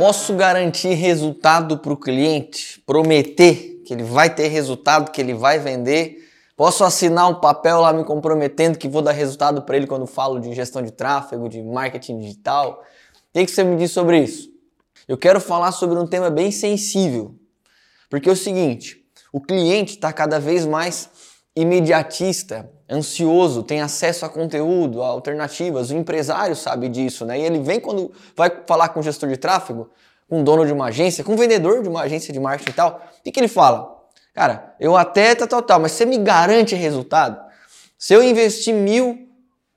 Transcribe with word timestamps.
Posso 0.00 0.32
garantir 0.32 0.94
resultado 0.94 1.76
para 1.76 1.92
o 1.92 1.96
cliente? 1.96 2.82
Prometer 2.86 3.82
que 3.84 3.92
ele 3.92 4.02
vai 4.02 4.34
ter 4.34 4.48
resultado, 4.48 5.10
que 5.10 5.20
ele 5.20 5.34
vai 5.34 5.58
vender? 5.58 6.26
Posso 6.56 6.84
assinar 6.84 7.28
um 7.28 7.34
papel 7.34 7.82
lá 7.82 7.92
me 7.92 8.02
comprometendo 8.02 8.78
que 8.78 8.88
vou 8.88 9.02
dar 9.02 9.12
resultado 9.12 9.60
para 9.60 9.76
ele 9.76 9.86
quando 9.86 10.06
falo 10.06 10.40
de 10.40 10.54
gestão 10.54 10.80
de 10.80 10.90
tráfego, 10.90 11.50
de 11.50 11.62
marketing 11.62 12.18
digital? 12.18 12.82
O 13.34 13.44
que 13.44 13.46
você 13.46 13.62
me 13.62 13.76
diz 13.76 13.90
sobre 13.90 14.22
isso? 14.22 14.48
Eu 15.06 15.18
quero 15.18 15.38
falar 15.38 15.70
sobre 15.70 15.98
um 15.98 16.06
tema 16.06 16.30
bem 16.30 16.50
sensível. 16.50 17.34
Porque 18.08 18.30
é 18.30 18.32
o 18.32 18.36
seguinte, 18.36 19.04
o 19.30 19.38
cliente 19.38 19.96
está 19.96 20.10
cada 20.14 20.40
vez 20.40 20.64
mais 20.64 21.10
imediatista, 21.54 22.70
ansioso, 22.90 23.62
tem 23.62 23.80
acesso 23.80 24.26
a 24.26 24.28
conteúdo, 24.28 25.02
a 25.02 25.06
alternativas. 25.06 25.90
O 25.90 25.96
empresário 25.96 26.56
sabe 26.56 26.88
disso, 26.88 27.24
né? 27.24 27.38
E 27.38 27.42
ele 27.42 27.60
vem 27.60 27.78
quando 27.78 28.10
vai 28.36 28.50
falar 28.66 28.88
com 28.88 29.00
o 29.00 29.02
gestor 29.02 29.28
de 29.28 29.36
tráfego, 29.36 29.88
com 30.28 30.40
o 30.40 30.44
dono 30.44 30.66
de 30.66 30.72
uma 30.72 30.86
agência, 30.86 31.22
com 31.22 31.34
o 31.34 31.36
vendedor 31.36 31.82
de 31.82 31.88
uma 31.88 32.02
agência 32.02 32.32
de 32.32 32.40
marketing 32.40 32.70
e 32.70 32.74
tal. 32.74 33.00
O 33.18 33.22
que, 33.30 33.38
ele 33.38 33.48
fala? 33.48 33.96
Cara, 34.34 34.74
eu 34.80 34.96
até 34.96 35.34
tal, 35.34 35.62
tal, 35.62 35.80
mas 35.80 35.92
você 35.92 36.04
me 36.04 36.18
garante 36.18 36.74
resultado? 36.74 37.40
Se 37.96 38.12
eu 38.12 38.22
investir 38.22 38.74
mil, 38.74 39.28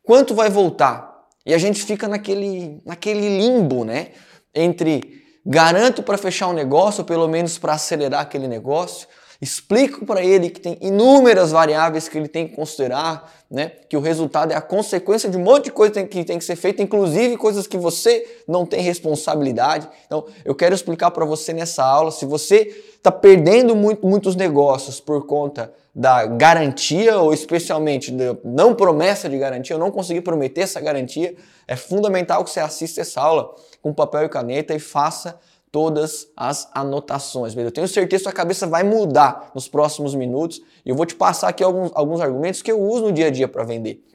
quanto 0.04 0.34
vai 0.34 0.50
voltar? 0.50 1.12
E 1.46 1.54
a 1.54 1.58
gente 1.58 1.84
fica 1.84 2.08
naquele, 2.08 2.82
naquele 2.86 3.38
limbo, 3.38 3.84
né? 3.84 4.12
Entre 4.56 5.22
garanto 5.46 6.02
para 6.02 6.18
fechar 6.18 6.48
um 6.48 6.54
negócio, 6.54 7.02
ou 7.02 7.06
pelo 7.06 7.28
menos 7.28 7.58
para 7.58 7.74
acelerar 7.74 8.22
aquele 8.22 8.48
negócio, 8.48 9.08
explico 9.44 10.06
para 10.06 10.24
ele 10.24 10.50
que 10.50 10.60
tem 10.60 10.78
inúmeras 10.82 11.52
variáveis 11.52 12.08
que 12.08 12.18
ele 12.18 12.30
tem 12.30 12.48
que 12.48 12.56
considerar, 12.56 13.32
né? 13.52 13.74
que 13.90 13.98
o 13.98 14.00
resultado 14.00 14.54
é 14.54 14.56
a 14.56 14.62
consequência 14.62 15.30
de 15.30 15.38
um 15.38 15.42
monte 15.42 15.66
de 15.66 15.72
coisa 15.72 16.04
que 16.04 16.24
tem 16.24 16.38
que 16.38 16.46
ser 16.46 16.56
feita, 16.56 16.82
inclusive 16.82 17.36
coisas 17.36 17.68
que 17.68 17.78
você 17.78 18.42
não 18.48 18.66
tem 18.66 18.82
responsabilidade. 18.82 19.88
Então, 20.06 20.26
eu 20.46 20.56
quero 20.56 20.74
explicar 20.74 21.12
para 21.12 21.26
você 21.26 21.52
nessa 21.52 21.84
aula, 21.84 22.10
se 22.10 22.26
você 22.26 22.84
está 22.96 23.12
perdendo 23.12 23.76
muito, 23.76 24.08
muitos 24.08 24.36
negócios 24.36 25.02
por 25.02 25.26
conta 25.26 25.74
da 25.94 26.26
garantia, 26.26 27.20
ou 27.20 27.34
especialmente 27.34 28.12
da 28.12 28.36
não 28.44 28.74
promessa 28.74 29.30
de 29.30 29.38
garantia, 29.38 29.76
ou 29.76 29.80
não 29.80 29.92
conseguir 29.92 30.22
prometer 30.22 30.62
essa 30.62 30.80
garantia, 30.80 31.36
é 31.68 31.76
fundamental 31.76 32.44
que 32.44 32.50
você 32.50 32.62
assista 32.62 33.02
essa 33.02 33.22
aula 33.22 33.54
com 33.82 33.94
papel 33.94 34.24
e 34.24 34.30
caneta 34.30 34.74
e 34.74 34.80
faça 34.80 35.40
todas 35.74 36.28
as 36.38 36.70
anotações. 36.72 37.58
Eu 37.58 37.72
tenho 37.72 37.88
certeza 37.88 38.20
que 38.20 38.24
sua 38.26 38.32
cabeça 38.32 38.68
vai 38.68 38.84
mudar 38.84 39.50
nos 39.56 39.68
próximos 39.68 40.14
minutos 40.14 40.62
e 40.86 40.92
eu 40.92 40.96
vou 40.96 41.04
te 41.04 41.16
passar 41.16 41.48
aqui 41.48 41.64
alguns, 41.64 41.92
alguns 41.96 42.22
argumentos 42.22 42.62
que 42.62 42.72
eu 42.72 42.80
uso 42.80 43.06
no 43.06 43.12
dia 43.12 43.26
a 43.26 43.32
dia 43.32 43.48
para 43.48 43.64
vender 43.64 44.06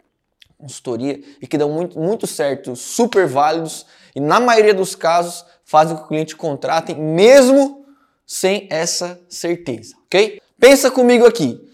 consultoria 0.57 1.21
e 1.43 1.49
que 1.49 1.59
dão 1.59 1.69
muito, 1.69 1.99
muito 1.99 2.29
certo, 2.29 2.77
super 2.77 3.27
válidos 3.27 3.87
e 4.15 4.21
na 4.21 4.39
maioria 4.39 4.73
dos 4.73 4.95
casos 4.95 5.45
fazem 5.65 5.97
com 5.97 6.03
que 6.03 6.07
o 6.07 6.09
cliente 6.11 6.37
contrate 6.37 6.95
mesmo 6.95 7.85
sem 8.25 8.69
essa 8.71 9.21
certeza, 9.29 9.97
ok? 10.07 10.41
Pensa 10.61 10.93
comigo 10.93 11.27
aqui. 11.27 11.68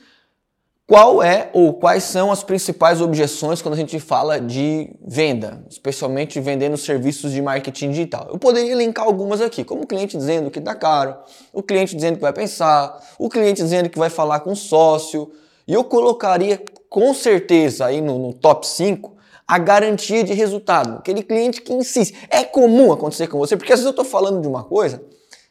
Qual 0.86 1.22
é 1.22 1.48
ou 1.54 1.72
quais 1.72 2.04
são 2.04 2.30
as 2.30 2.44
principais 2.44 3.00
objeções 3.00 3.62
quando 3.62 3.72
a 3.72 3.77
gente 3.77 3.98
fala 3.98 4.38
de 4.38 4.91
venda, 5.02 5.64
especialmente 5.70 6.38
vendendo 6.41 6.76
serviços 6.76 7.32
de 7.32 7.41
marketing 7.41 7.88
digital? 7.88 8.28
Eu 8.30 8.38
poderia 8.38 8.72
elencar 8.72 9.06
algumas 9.06 9.41
aqui, 9.41 9.64
como 9.64 9.84
o 9.84 9.86
cliente 9.86 10.14
dizendo 10.14 10.50
que 10.50 10.58
está 10.58 10.74
caro, 10.74 11.16
o 11.54 11.62
cliente 11.62 11.96
dizendo 11.96 12.16
que 12.16 12.20
vai 12.20 12.34
pensar, 12.34 13.02
o 13.18 13.30
cliente 13.30 13.62
dizendo 13.62 13.88
que 13.88 13.98
vai 13.98 14.10
falar 14.10 14.41
com 14.41 14.52
o 14.52 14.56
sócio, 14.56 15.32
e 15.66 15.72
eu 15.72 15.84
colocaria 15.84 16.62
com 16.91 17.14
certeza 17.14 17.86
aí 17.86 18.02
no, 18.02 18.19
no 18.19 18.34
top 18.34 18.66
5 18.66 19.16
a 19.48 19.58
garantia 19.58 20.22
de 20.22 20.34
resultado, 20.34 20.98
aquele 20.98 21.22
cliente 21.22 21.62
que 21.62 21.72
insiste. 21.72 22.14
É 22.28 22.44
comum 22.44 22.92
acontecer 22.92 23.26
com 23.28 23.38
você, 23.38 23.56
porque 23.56 23.72
às 23.72 23.78
vezes 23.78 23.86
eu 23.86 23.91
estou 23.91 24.04
falando 24.04 24.42
de 24.42 24.46
uma 24.46 24.64
coisa 24.64 25.03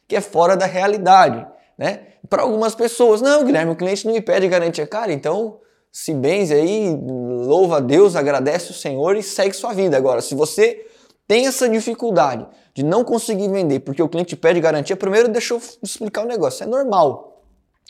que 0.06 0.14
é 0.14 0.20
fora 0.20 0.56
da 0.56 0.66
realidade, 0.66 1.44
né? 1.78 2.14
para 2.28 2.42
algumas 2.42 2.74
pessoas. 2.74 3.20
Não, 3.20 3.44
Guilherme, 3.44 3.72
o 3.72 3.76
cliente 3.76 4.06
não 4.06 4.12
me 4.12 4.20
pede 4.20 4.48
garantia. 4.48 4.86
Cara, 4.86 5.12
então 5.12 5.60
se 5.92 6.12
benze 6.12 6.54
aí, 6.54 6.96
louva 6.96 7.76
a 7.76 7.80
Deus, 7.80 8.16
agradece 8.16 8.70
o 8.70 8.74
Senhor 8.74 9.16
e 9.16 9.22
segue 9.22 9.54
sua 9.54 9.72
vida. 9.72 9.96
Agora, 9.96 10.20
se 10.20 10.34
você 10.34 10.86
tem 11.26 11.46
essa 11.46 11.68
dificuldade 11.68 12.46
de 12.74 12.82
não 12.82 13.04
conseguir 13.04 13.48
vender 13.48 13.80
porque 13.80 14.02
o 14.02 14.08
cliente 14.08 14.34
pede 14.36 14.60
garantia, 14.60 14.96
primeiro 14.96 15.28
deixa 15.28 15.54
eu 15.54 15.62
explicar 15.82 16.22
o 16.22 16.24
um 16.24 16.28
negócio. 16.28 16.64
É 16.64 16.66
normal. 16.66 17.42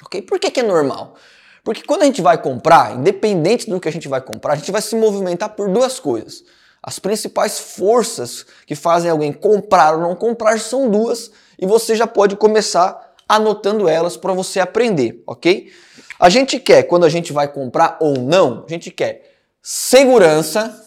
Ok? 0.05 0.23
Por 0.23 0.39
que, 0.39 0.51
que 0.51 0.61
é 0.61 0.63
normal? 0.63 1.15
Porque 1.63 1.83
quando 1.83 2.03
a 2.03 2.05
gente 2.05 2.21
vai 2.21 2.37
comprar, 2.41 2.95
independente 2.95 3.71
do 3.71 3.81
que 3.81 3.89
a 3.89 3.93
gente 3.93 4.07
vai 4.07 4.21
comprar, 4.21 4.53
a 4.53 4.57
gente 4.57 4.71
vai 4.71 4.83
se 4.83 4.95
movimentar 4.95 5.57
por 5.57 5.71
duas 5.71 5.99
coisas. 5.99 6.45
As 6.83 6.99
principais 6.99 7.59
forças 7.59 8.45
que 8.67 8.75
fazem 8.75 9.11
alguém 9.11 9.33
comprar 9.33 9.95
ou 9.95 10.01
não 10.03 10.15
comprar 10.15 10.61
são 10.61 10.91
duas, 10.91 11.31
e 11.59 11.65
você 11.65 11.97
já 11.97 12.07
pode 12.07 12.37
começar 12.37 13.04
anotando 13.29 13.89
elas 13.89 14.17
para 14.17 14.33
você 14.33 14.61
aprender, 14.61 15.23
ok? 15.27 15.71
A 16.19 16.29
gente 16.29 16.59
quer, 16.59 16.85
quando 16.85 17.05
a 17.05 17.09
gente 17.09 17.33
vai 17.33 17.49
comprar 17.49 17.99
ou 18.01 18.19
não, 18.19 18.65
a 18.67 18.71
gente 18.71 18.91
quer 18.91 19.35
segurança. 19.63 20.81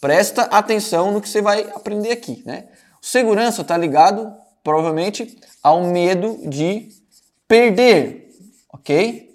Presta 0.00 0.42
atenção 0.42 1.12
no 1.12 1.20
que 1.20 1.28
você 1.28 1.40
vai 1.40 1.62
aprender 1.74 2.10
aqui, 2.10 2.42
né? 2.44 2.66
Segurança 3.00 3.62
está 3.62 3.76
ligado, 3.76 4.32
provavelmente, 4.62 5.38
ao 5.62 5.84
medo 5.84 6.38
de 6.48 6.88
perder, 7.48 8.30
ok? 8.72 9.30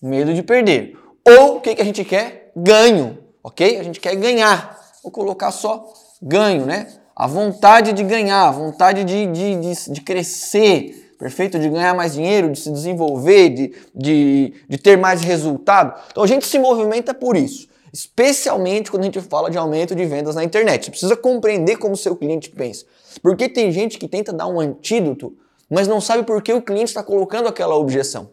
Medo 0.00 0.34
de 0.34 0.42
perder. 0.42 0.98
Ou 1.26 1.56
o 1.56 1.60
que, 1.60 1.74
que 1.74 1.82
a 1.82 1.84
gente 1.84 2.04
quer? 2.04 2.52
Ganho, 2.54 3.18
ok? 3.42 3.78
A 3.78 3.82
gente 3.82 3.98
quer 3.98 4.14
ganhar. 4.16 4.78
Vou 5.02 5.10
colocar 5.10 5.50
só 5.50 5.90
ganho, 6.20 6.66
né? 6.66 6.86
A 7.16 7.26
vontade 7.26 7.92
de 7.92 8.02
ganhar, 8.02 8.48
a 8.48 8.50
vontade 8.50 9.04
de, 9.04 9.26
de, 9.26 9.56
de, 9.56 9.92
de 9.92 10.00
crescer, 10.00 11.09
perfeito? 11.20 11.58
De 11.58 11.68
ganhar 11.68 11.94
mais 11.94 12.14
dinheiro, 12.14 12.50
de 12.50 12.58
se 12.58 12.72
desenvolver, 12.72 13.50
de, 13.50 13.74
de, 13.94 14.54
de 14.66 14.78
ter 14.78 14.96
mais 14.96 15.20
resultado. 15.20 16.00
Então 16.10 16.24
a 16.24 16.26
gente 16.26 16.46
se 16.46 16.58
movimenta 16.58 17.12
por 17.12 17.36
isso. 17.36 17.68
Especialmente 17.92 18.90
quando 18.90 19.02
a 19.02 19.04
gente 19.04 19.20
fala 19.20 19.50
de 19.50 19.58
aumento 19.58 19.94
de 19.94 20.06
vendas 20.06 20.34
na 20.34 20.42
internet. 20.42 20.84
Você 20.84 20.90
precisa 20.90 21.16
compreender 21.16 21.76
como 21.76 21.92
o 21.92 21.96
seu 21.96 22.16
cliente 22.16 22.48
pensa. 22.48 22.86
Porque 23.22 23.48
tem 23.48 23.70
gente 23.70 23.98
que 23.98 24.08
tenta 24.08 24.32
dar 24.32 24.46
um 24.46 24.58
antídoto, 24.58 25.36
mas 25.68 25.86
não 25.86 26.00
sabe 26.00 26.22
por 26.22 26.40
que 26.42 26.52
o 26.52 26.62
cliente 26.62 26.90
está 26.90 27.02
colocando 27.02 27.48
aquela 27.48 27.76
objeção. 27.76 28.30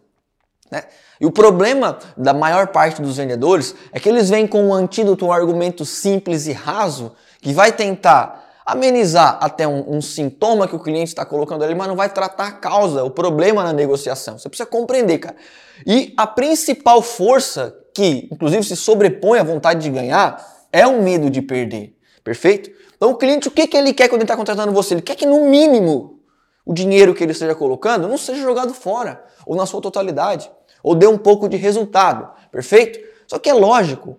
Né? 0.71 0.83
E 1.19 1.25
o 1.25 1.31
problema 1.31 1.97
da 2.15 2.33
maior 2.33 2.67
parte 2.67 3.01
dos 3.01 3.17
vendedores 3.17 3.75
é 3.91 3.99
que 3.99 4.07
eles 4.07 4.29
vêm 4.29 4.47
com 4.47 4.63
um 4.63 4.73
antídoto, 4.73 5.25
um 5.25 5.31
argumento 5.31 5.83
simples 5.83 6.47
e 6.47 6.53
raso, 6.53 7.11
que 7.41 7.51
vai 7.51 7.71
tentar 7.71 8.46
amenizar 8.67 9.37
até 9.39 9.65
um, 9.65 9.95
um 9.95 10.01
sintoma 10.01 10.67
que 10.67 10.75
o 10.75 10.79
cliente 10.79 11.07
está 11.07 11.25
colocando 11.25 11.63
ali, 11.63 11.73
mas 11.73 11.87
não 11.87 11.95
vai 11.95 12.09
tratar 12.09 12.47
a 12.47 12.51
causa, 12.51 13.01
o 13.01 13.09
problema 13.09 13.63
na 13.63 13.71
negociação. 13.71 14.37
Você 14.37 14.49
precisa 14.49 14.67
compreender, 14.67 15.19
cara. 15.19 15.37
E 15.85 16.13
a 16.17 16.27
principal 16.27 17.01
força 17.01 17.73
que, 17.95 18.27
inclusive, 18.29 18.63
se 18.65 18.75
sobrepõe 18.75 19.39
à 19.39 19.43
vontade 19.43 19.79
de 19.79 19.89
ganhar 19.89 20.45
é 20.69 20.85
o 20.85 21.01
medo 21.01 21.29
de 21.29 21.41
perder. 21.41 21.95
Perfeito? 22.25 22.69
Então, 22.97 23.11
o 23.11 23.15
cliente, 23.15 23.47
o 23.47 23.51
que, 23.51 23.67
que 23.67 23.77
ele 23.77 23.93
quer 23.93 24.09
quando 24.09 24.19
ele 24.19 24.25
está 24.25 24.35
contratando 24.35 24.73
você? 24.73 24.95
Ele 24.95 25.01
quer 25.01 25.15
que, 25.15 25.25
no 25.25 25.49
mínimo, 25.49 26.19
o 26.65 26.73
dinheiro 26.73 27.13
que 27.15 27.23
ele 27.23 27.31
esteja 27.31 27.55
colocando 27.55 28.05
não 28.05 28.17
seja 28.17 28.41
jogado 28.41 28.73
fora, 28.73 29.23
ou 29.45 29.55
na 29.55 29.65
sua 29.65 29.79
totalidade, 29.79 30.51
ou 30.83 30.93
dê 30.93 31.07
um 31.07 31.17
pouco 31.17 31.47
de 31.47 31.55
resultado. 31.55 32.29
Perfeito? 32.51 32.99
Só 33.27 33.39
que 33.39 33.49
é 33.49 33.53
lógico, 33.53 34.17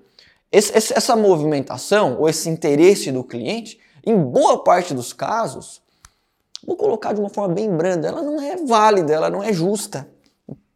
esse, 0.51 0.73
essa 0.75 1.15
movimentação, 1.15 2.17
ou 2.19 2.27
esse 2.31 2.49
interesse 2.49 3.13
do 3.13 3.23
cliente, 3.23 3.79
em 4.11 4.17
boa 4.17 4.63
parte 4.63 4.95
dos 4.95 5.13
casos, 5.13 5.83
vou 6.67 6.77
colocar 6.77 7.13
de 7.13 7.21
uma 7.21 7.29
forma 7.29 7.55
bem 7.55 7.71
branda, 7.71 8.09
ela 8.09 8.23
não 8.23 8.41
é 8.41 8.57
válida, 8.57 9.13
ela 9.13 9.31
não 9.31 9.43
é 9.43 9.53
justa. 9.53 10.09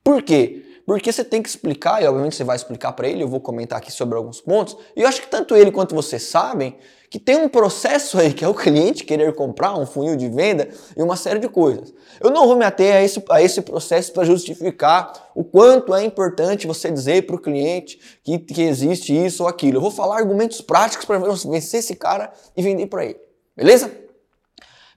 Por 0.02 0.22
quê? 0.22 0.64
Porque 0.84 1.12
você 1.12 1.24
tem 1.24 1.40
que 1.42 1.48
explicar, 1.48 2.02
e 2.02 2.06
obviamente 2.06 2.34
você 2.34 2.44
vai 2.44 2.56
explicar 2.56 2.92
para 2.92 3.08
ele, 3.08 3.22
eu 3.22 3.28
vou 3.28 3.40
comentar 3.40 3.78
aqui 3.78 3.92
sobre 3.92 4.16
alguns 4.16 4.40
pontos, 4.40 4.76
e 4.96 5.02
eu 5.02 5.08
acho 5.08 5.20
que 5.20 5.28
tanto 5.28 5.56
ele 5.56 5.70
quanto 5.70 5.94
você 5.94 6.18
sabem 6.18 6.76
que 7.08 7.18
tem 7.18 7.36
um 7.36 7.48
processo 7.48 8.18
aí 8.18 8.32
que 8.32 8.42
é 8.42 8.48
o 8.48 8.54
cliente 8.54 9.04
querer 9.04 9.34
comprar 9.34 9.78
um 9.78 9.84
funil 9.84 10.16
de 10.16 10.30
venda 10.30 10.70
e 10.96 11.02
uma 11.02 11.14
série 11.14 11.38
de 11.38 11.48
coisas. 11.48 11.92
Eu 12.18 12.30
não 12.30 12.46
vou 12.46 12.56
me 12.56 12.64
ater 12.64 12.96
a 12.96 13.02
esse, 13.02 13.22
a 13.30 13.42
esse 13.42 13.60
processo 13.60 14.12
para 14.12 14.24
justificar 14.24 15.30
o 15.34 15.44
quanto 15.44 15.94
é 15.94 16.02
importante 16.02 16.66
você 16.66 16.90
dizer 16.90 17.26
para 17.26 17.36
o 17.36 17.38
cliente 17.38 18.00
que, 18.24 18.38
que 18.38 18.62
existe 18.62 19.14
isso 19.14 19.42
ou 19.42 19.48
aquilo. 19.48 19.76
Eu 19.76 19.82
vou 19.82 19.90
falar 19.90 20.16
argumentos 20.16 20.62
práticos 20.62 21.04
para 21.04 21.18
vencer 21.18 21.80
esse 21.80 21.94
cara 21.94 22.32
e 22.56 22.62
vender 22.62 22.86
para 22.86 23.04
ele. 23.04 23.20
Beleza? 23.56 23.92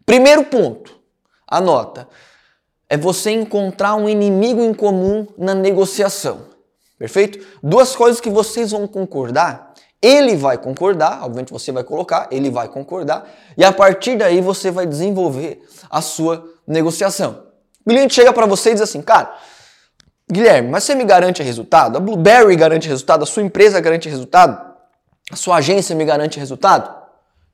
Primeiro 0.06 0.46
ponto, 0.46 1.00
anota, 1.48 2.08
é 2.90 2.98
você 2.98 3.32
encontrar 3.32 3.96
um 3.96 4.08
inimigo 4.08 4.62
em 4.62 4.74
comum 4.74 5.28
na 5.38 5.54
negociação. 5.56 6.48
Perfeito? 6.98 7.46
Duas 7.62 7.96
coisas 7.96 8.22
que 8.22 8.30
vocês 8.30 8.72
vão 8.72 8.88
concordar 8.88 9.74
ele 10.06 10.36
vai 10.36 10.56
concordar, 10.56 11.24
obviamente 11.24 11.52
você 11.52 11.72
vai 11.72 11.84
colocar, 11.84 12.28
ele 12.30 12.52
vai 12.52 12.68
concordar, 12.68 13.28
e 13.58 13.66
a 13.66 13.72
partir 13.72 14.16
daí 14.16 14.40
você 14.40 14.70
vai 14.70 14.86
desenvolver 14.86 15.64
a 15.90 16.00
sua 16.00 16.48
negociação. 16.68 17.44
O 17.84 17.90
cliente 17.90 18.14
chega 18.14 18.32
para 18.32 18.46
você 18.46 18.70
e 18.70 18.74
diz 18.74 18.84
assim, 18.84 19.02
cara, 19.02 19.34
Guilherme, 20.32 20.70
mas 20.70 20.84
você 20.84 20.94
me 20.94 21.04
garante 21.04 21.42
resultado? 21.42 21.98
A 21.98 22.00
Blueberry 22.00 22.56
garante 22.56 22.88
resultado? 22.88 23.24
A 23.24 23.26
sua 23.26 23.42
empresa 23.42 23.80
garante 23.80 24.08
resultado? 24.08 24.76
A 25.32 25.36
sua 25.36 25.58
agência 25.58 25.96
me 25.96 26.06
garante 26.06 26.40
resultado? 26.40 27.05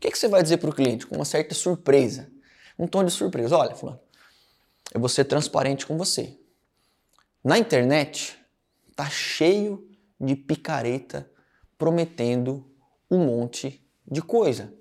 Que, 0.01 0.09
que 0.09 0.17
você 0.17 0.27
vai 0.27 0.41
dizer 0.41 0.57
para 0.57 0.69
o 0.69 0.73
cliente? 0.73 1.05
Com 1.05 1.15
uma 1.15 1.25
certa 1.25 1.53
surpresa. 1.53 2.27
um 2.77 2.87
tom 2.87 3.03
de 3.03 3.11
surpresa. 3.11 3.55
Olha, 3.55 3.75
fulano, 3.75 3.99
eu 4.91 4.99
vou 4.99 5.07
ser 5.07 5.25
transparente 5.25 5.85
com 5.85 5.95
você. 5.95 6.37
Na 7.43 7.57
internet 7.57 8.35
tá 8.95 9.07
cheio 9.07 9.87
de 10.19 10.35
picareta 10.35 11.29
prometendo 11.77 12.67
um 13.09 13.19
monte 13.19 13.87
de 14.09 14.21
coisa. 14.21 14.73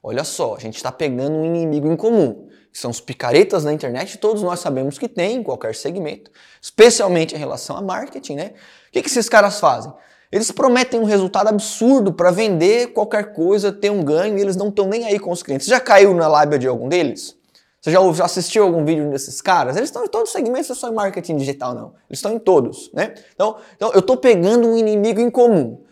Olha 0.00 0.22
só, 0.22 0.54
a 0.54 0.60
gente 0.60 0.76
está 0.76 0.92
pegando 0.92 1.36
um 1.36 1.44
inimigo 1.44 1.90
em 1.90 1.96
comum, 1.96 2.48
são 2.72 2.90
os 2.90 3.00
picaretas 3.00 3.64
na 3.64 3.72
internet, 3.72 4.18
todos 4.18 4.42
nós 4.42 4.58
sabemos 4.58 4.98
que 4.98 5.08
tem 5.08 5.36
em 5.36 5.42
qualquer 5.42 5.74
segmento, 5.74 6.30
especialmente 6.60 7.34
em 7.34 7.38
relação 7.38 7.76
a 7.76 7.82
marketing, 7.82 8.34
né? 8.34 8.54
O 8.88 8.92
que, 8.92 9.02
que 9.02 9.08
esses 9.08 9.28
caras 9.28 9.60
fazem? 9.60 9.92
Eles 10.32 10.50
prometem 10.50 10.98
um 10.98 11.04
resultado 11.04 11.48
absurdo 11.48 12.10
para 12.10 12.30
vender 12.30 12.94
qualquer 12.94 13.34
coisa, 13.34 13.70
ter 13.70 13.90
um 13.90 14.02
ganho, 14.02 14.38
e 14.38 14.40
eles 14.40 14.56
não 14.56 14.70
estão 14.70 14.88
nem 14.88 15.04
aí 15.04 15.18
com 15.18 15.30
os 15.30 15.42
clientes. 15.42 15.66
Você 15.66 15.70
já 15.70 15.78
caiu 15.78 16.14
na 16.14 16.26
lábia 16.26 16.58
de 16.58 16.66
algum 16.66 16.88
deles? 16.88 17.36
Você 17.78 17.90
já, 17.90 18.24
assistiu 18.24 18.64
algum 18.64 18.82
vídeo 18.82 19.10
desses 19.10 19.42
caras? 19.42 19.76
Eles 19.76 19.90
estão 19.90 20.04
em 20.04 20.08
todos 20.08 20.30
os 20.30 20.32
segmentos, 20.32 20.68
não 20.70 20.76
é 20.76 20.78
só 20.78 20.88
em 20.88 20.94
marketing 20.94 21.36
digital, 21.36 21.74
não. 21.74 21.88
Eles 22.08 22.18
estão 22.18 22.32
em 22.32 22.38
todos, 22.38 22.90
né? 22.94 23.12
Então, 23.34 23.56
então 23.76 23.92
eu 23.92 23.98
estou 23.98 24.16
pegando 24.16 24.66
um 24.68 24.76
inimigo 24.76 25.20
em 25.20 25.30
comum. 25.30 25.82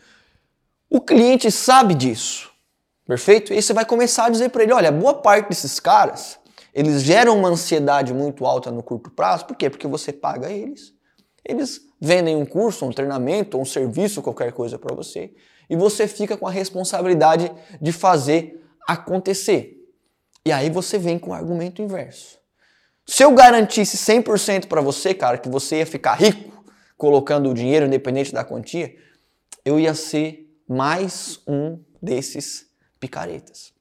O 0.89 1.03
cliente 1.03 1.51
sabe 1.51 1.95
disso, 1.95 2.51
perfeito? 3.07 3.53
E 3.53 3.61
você 3.61 3.75
vai 3.75 3.85
começar 3.85 4.27
a 4.27 4.31
dizer 4.31 4.49
para 4.49 4.63
ele, 4.63 4.73
olha, 4.73 4.91
boa 4.91 5.15
parte 5.15 5.51
desses 5.51 5.79
caras, 5.79 6.39
eles 6.73 7.03
geram 7.03 7.37
uma 7.37 7.49
ansiedade 7.51 8.15
muito 8.15 8.47
alta 8.47 8.71
no 8.71 8.83
curto 8.83 9.11
prazo. 9.11 9.45
Por 9.45 9.57
quê? 9.57 9.69
Porque 9.69 9.87
você 9.87 10.13
paga 10.13 10.51
eles. 10.51 10.95
Eles 11.45 11.87
vendem 12.01 12.37
um 12.37 12.47
curso, 12.47 12.85
um 12.85 12.93
treinamento, 12.93 13.59
um 13.59 13.65
serviço, 13.65 14.23
qualquer 14.23 14.53
coisa 14.53 14.79
para 14.79 14.95
você. 14.95 15.33
E 15.69 15.77
você 15.77 16.09
fica 16.09 16.37
com 16.37 16.47
a 16.47 16.51
responsabilidade 16.51 17.51
de 17.81 17.93
fazer 17.93 18.65
acontecer. 18.87 19.77
E 20.45 20.53
aí 20.53 20.71
você 20.71 20.99
vem 20.99 21.19
com 21.19 21.31
o 21.31 21.35
argumento 21.35 21.83
inverso. 21.83 22.39
Se 23.07 23.23
eu 23.23 23.33
garantisse 23.35 23.97
100% 23.97 24.67
para 24.67 24.81
você, 24.81 25.13
cara, 25.13 25.39
que 25.39 25.49
você 25.49 25.79
ia 25.79 25.87
ficar 25.87 26.15
rico 26.15 26.65
colocando 26.97 27.51
o 27.51 27.55
dinheiro 27.55 27.87
independente 27.87 28.33
da 28.33 28.45
quantia, 28.45 28.95
eu 29.65 29.79
ia 29.79 29.95
ser 29.95 30.49
mais 30.69 31.41
um 31.47 31.79
desses 32.01 32.67
picaretas. 32.99 33.73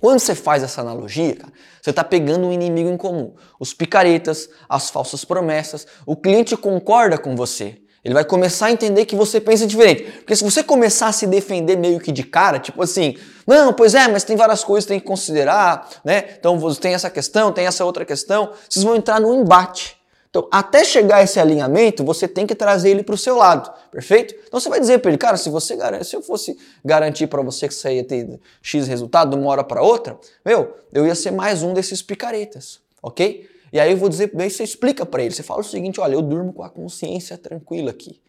Quando 0.00 0.18
você 0.18 0.34
faz 0.34 0.62
essa 0.62 0.80
analogia, 0.80 1.36
cara, 1.36 1.52
você 1.80 1.90
está 1.90 2.04
pegando 2.04 2.46
um 2.46 2.52
inimigo 2.52 2.88
em 2.88 2.96
comum. 2.96 3.34
Os 3.58 3.72
picaretas, 3.72 4.48
as 4.68 4.90
falsas 4.90 5.24
promessas, 5.24 5.86
o 6.04 6.14
cliente 6.14 6.56
concorda 6.56 7.16
com 7.18 7.34
você. 7.34 7.78
Ele 8.04 8.14
vai 8.14 8.24
começar 8.24 8.66
a 8.66 8.70
entender 8.70 9.04
que 9.04 9.16
você 9.16 9.40
pensa 9.40 9.66
diferente. 9.66 10.04
Porque 10.04 10.36
se 10.36 10.44
você 10.44 10.62
começar 10.62 11.08
a 11.08 11.12
se 11.12 11.26
defender 11.26 11.76
meio 11.76 11.98
que 11.98 12.12
de 12.12 12.22
cara, 12.22 12.60
tipo 12.60 12.80
assim, 12.80 13.16
não, 13.44 13.72
pois 13.72 13.96
é, 13.96 14.06
mas 14.06 14.22
tem 14.22 14.36
várias 14.36 14.62
coisas 14.62 14.84
que 14.84 14.92
tem 14.92 15.00
que 15.00 15.06
considerar, 15.06 15.88
né? 16.04 16.24
Então 16.38 16.56
tem 16.74 16.94
essa 16.94 17.10
questão, 17.10 17.50
tem 17.50 17.66
essa 17.66 17.84
outra 17.84 18.04
questão, 18.04 18.52
vocês 18.68 18.84
vão 18.84 18.94
entrar 18.94 19.20
num 19.20 19.40
embate. 19.40 19.95
Então, 20.36 20.48
até 20.50 20.84
chegar 20.84 21.22
esse 21.22 21.40
alinhamento, 21.40 22.04
você 22.04 22.28
tem 22.28 22.46
que 22.46 22.54
trazer 22.54 22.90
ele 22.90 23.02
para 23.02 23.14
o 23.14 23.18
seu 23.18 23.36
lado, 23.36 23.72
perfeito? 23.90 24.34
Então 24.46 24.60
você 24.60 24.68
vai 24.68 24.78
dizer 24.78 24.98
para 24.98 25.10
ele, 25.10 25.16
cara, 25.16 25.38
se 25.38 25.48
você 25.48 25.78
se 26.04 26.14
eu 26.14 26.20
fosse 26.20 26.58
garantir 26.84 27.26
para 27.26 27.40
você 27.40 27.66
que 27.66 27.72
você 27.72 27.94
ia 27.94 28.04
ter 28.04 28.38
X 28.60 28.86
resultado 28.86 29.30
de 29.30 29.36
uma 29.36 29.50
hora 29.50 29.64
para 29.64 29.80
outra, 29.80 30.18
meu, 30.44 30.76
eu 30.92 31.06
ia 31.06 31.14
ser 31.14 31.30
mais 31.30 31.62
um 31.62 31.72
desses 31.72 32.02
picaretas, 32.02 32.80
ok? 33.02 33.48
E 33.72 33.80
aí 33.80 33.92
eu 33.92 33.96
vou 33.96 34.10
dizer, 34.10 34.30
aí 34.38 34.50
você 34.50 34.62
explica 34.62 35.06
para 35.06 35.22
ele, 35.22 35.34
você 35.34 35.42
fala 35.42 35.60
o 35.60 35.64
seguinte, 35.64 35.98
olha, 36.02 36.12
eu 36.12 36.20
durmo 36.20 36.52
com 36.52 36.62
a 36.62 36.68
consciência 36.68 37.38
tranquila 37.38 37.90
aqui. 37.90 38.20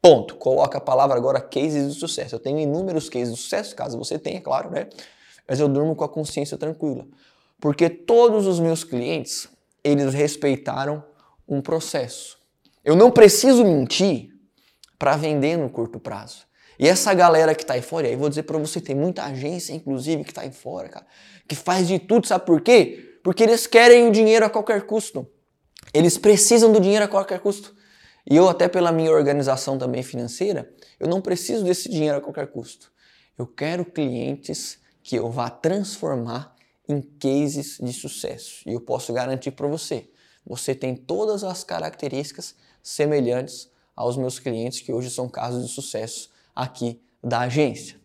Ponto. 0.00 0.36
Coloca 0.36 0.78
a 0.78 0.80
palavra 0.80 1.18
agora 1.18 1.42
cases 1.42 1.92
de 1.92 2.00
sucesso. 2.00 2.36
Eu 2.36 2.38
tenho 2.38 2.58
inúmeros 2.58 3.10
cases 3.10 3.34
de 3.34 3.38
sucesso, 3.38 3.76
caso 3.76 3.98
você 3.98 4.18
tenha, 4.18 4.40
claro, 4.40 4.70
né? 4.70 4.88
Mas 5.46 5.60
eu 5.60 5.68
durmo 5.68 5.94
com 5.94 6.04
a 6.04 6.08
consciência 6.08 6.56
tranquila. 6.56 7.06
Porque 7.60 7.90
todos 7.90 8.46
os 8.46 8.58
meus 8.58 8.82
clientes, 8.82 9.46
eles 9.84 10.14
respeitaram 10.14 11.04
um 11.50 11.60
processo. 11.60 12.38
Eu 12.84 12.94
não 12.94 13.10
preciso 13.10 13.64
mentir 13.64 14.30
para 14.98 15.16
vender 15.16 15.56
no 15.56 15.68
curto 15.68 15.98
prazo. 15.98 16.46
E 16.78 16.88
essa 16.88 17.12
galera 17.12 17.54
que 17.54 17.62
está 17.62 17.74
aí 17.74 17.82
fora, 17.82 18.06
e 18.06 18.10
aí 18.10 18.16
vou 18.16 18.28
dizer 18.28 18.44
para 18.44 18.56
você, 18.56 18.80
tem 18.80 18.94
muita 18.94 19.24
agência, 19.24 19.74
inclusive, 19.74 20.24
que 20.24 20.30
está 20.30 20.42
aí 20.42 20.52
fora, 20.52 20.88
cara, 20.88 21.06
que 21.46 21.54
faz 21.54 21.88
de 21.88 21.98
tudo, 21.98 22.26
sabe 22.26 22.46
por 22.46 22.62
quê? 22.62 23.18
Porque 23.22 23.42
eles 23.42 23.66
querem 23.66 24.08
o 24.08 24.10
dinheiro 24.10 24.46
a 24.46 24.48
qualquer 24.48 24.86
custo. 24.86 25.28
Eles 25.92 26.16
precisam 26.16 26.72
do 26.72 26.80
dinheiro 26.80 27.04
a 27.04 27.08
qualquer 27.08 27.40
custo. 27.40 27.74
E 28.30 28.36
eu, 28.36 28.48
até 28.48 28.68
pela 28.68 28.92
minha 28.92 29.10
organização 29.10 29.76
também 29.76 30.02
financeira, 30.02 30.72
eu 30.98 31.08
não 31.08 31.20
preciso 31.20 31.64
desse 31.64 31.90
dinheiro 31.90 32.16
a 32.16 32.20
qualquer 32.20 32.46
custo. 32.46 32.90
Eu 33.36 33.46
quero 33.46 33.84
clientes 33.84 34.78
que 35.02 35.16
eu 35.16 35.30
vá 35.30 35.50
transformar 35.50 36.54
em 36.88 37.00
cases 37.00 37.78
de 37.80 37.92
sucesso. 37.92 38.62
E 38.66 38.72
eu 38.72 38.80
posso 38.80 39.12
garantir 39.12 39.50
para 39.50 39.66
você, 39.66 40.08
você 40.46 40.74
tem 40.74 40.94
todas 40.94 41.44
as 41.44 41.62
características 41.62 42.54
semelhantes 42.82 43.68
aos 43.94 44.16
meus 44.16 44.38
clientes 44.38 44.80
que 44.80 44.92
hoje 44.92 45.10
são 45.10 45.28
casos 45.28 45.66
de 45.66 45.72
sucesso 45.72 46.30
aqui 46.54 47.00
da 47.22 47.40
agência. 47.40 47.98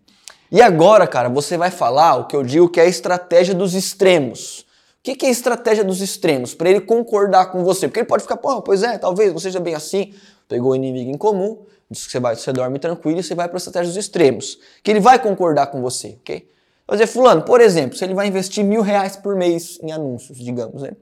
E 0.51 0.61
agora, 0.61 1.07
cara, 1.07 1.29
você 1.29 1.57
vai 1.57 1.71
falar 1.71 2.15
o 2.15 2.27
que 2.27 2.35
eu 2.35 2.43
digo 2.43 2.69
que 2.69 2.79
é 2.79 2.83
a 2.83 2.87
estratégia 2.87 3.53
dos 3.53 3.73
extremos 3.73 4.65
que, 5.05 5.15
que 5.15 5.25
é 5.27 5.29
a 5.29 5.31
estratégia 5.31 5.83
dos 5.83 6.01
extremos? 6.01 6.55
Para 6.55 6.67
ele 6.67 6.81
concordar 6.81 7.51
com 7.51 7.63
você. 7.63 7.87
Porque 7.87 7.99
ele 7.99 8.07
pode 8.07 8.23
ficar, 8.23 8.37
pô, 8.37 8.59
pois 8.63 8.81
é, 8.81 8.97
talvez 8.97 9.31
você 9.31 9.49
seja 9.49 9.59
bem 9.59 9.75
assim. 9.75 10.15
Pegou 10.49 10.71
o 10.71 10.75
inimigo 10.75 11.11
em 11.11 11.17
comum, 11.17 11.63
diz 11.89 12.07
que 12.07 12.11
você, 12.11 12.19
vai, 12.19 12.35
você 12.35 12.51
dorme 12.51 12.79
tranquilo 12.79 13.19
e 13.19 13.23
você 13.23 13.35
vai 13.35 13.47
para 13.47 13.57
a 13.57 13.59
estratégia 13.59 13.87
dos 13.87 13.97
extremos. 13.97 14.57
Que 14.83 14.89
ele 14.89 14.99
vai 14.99 15.19
concordar 15.19 15.67
com 15.67 15.79
você, 15.79 16.17
ok? 16.21 16.49
Vai 16.87 16.97
dizer, 16.97 17.05
fulano, 17.05 17.43
por 17.43 17.61
exemplo, 17.61 17.95
se 17.95 18.03
ele 18.03 18.15
vai 18.15 18.27
investir 18.27 18.63
mil 18.63 18.81
reais 18.81 19.15
por 19.15 19.35
mês 19.35 19.77
em 19.83 19.91
anúncios, 19.91 20.39
digamos, 20.39 20.81
né? 20.81 20.93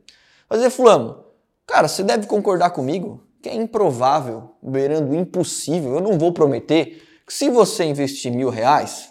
Vai 0.50 0.60
dizer, 0.60 0.70
fulano, 0.70 1.23
cara, 1.66 1.88
você 1.88 2.04
deve 2.04 2.28
concordar 2.28 2.72
comigo 2.72 3.24
que 3.42 3.50
é 3.50 3.56
improvável, 3.56 4.56
beirando 4.62 5.14
impossível, 5.14 5.96
eu 5.96 6.02
não 6.02 6.18
vou 6.18 6.32
prometer 6.32 7.04
que 7.28 7.34
se 7.34 7.50
você 7.50 7.84
investir 7.84 8.32
mil 8.32 8.50
reais, 8.50 9.10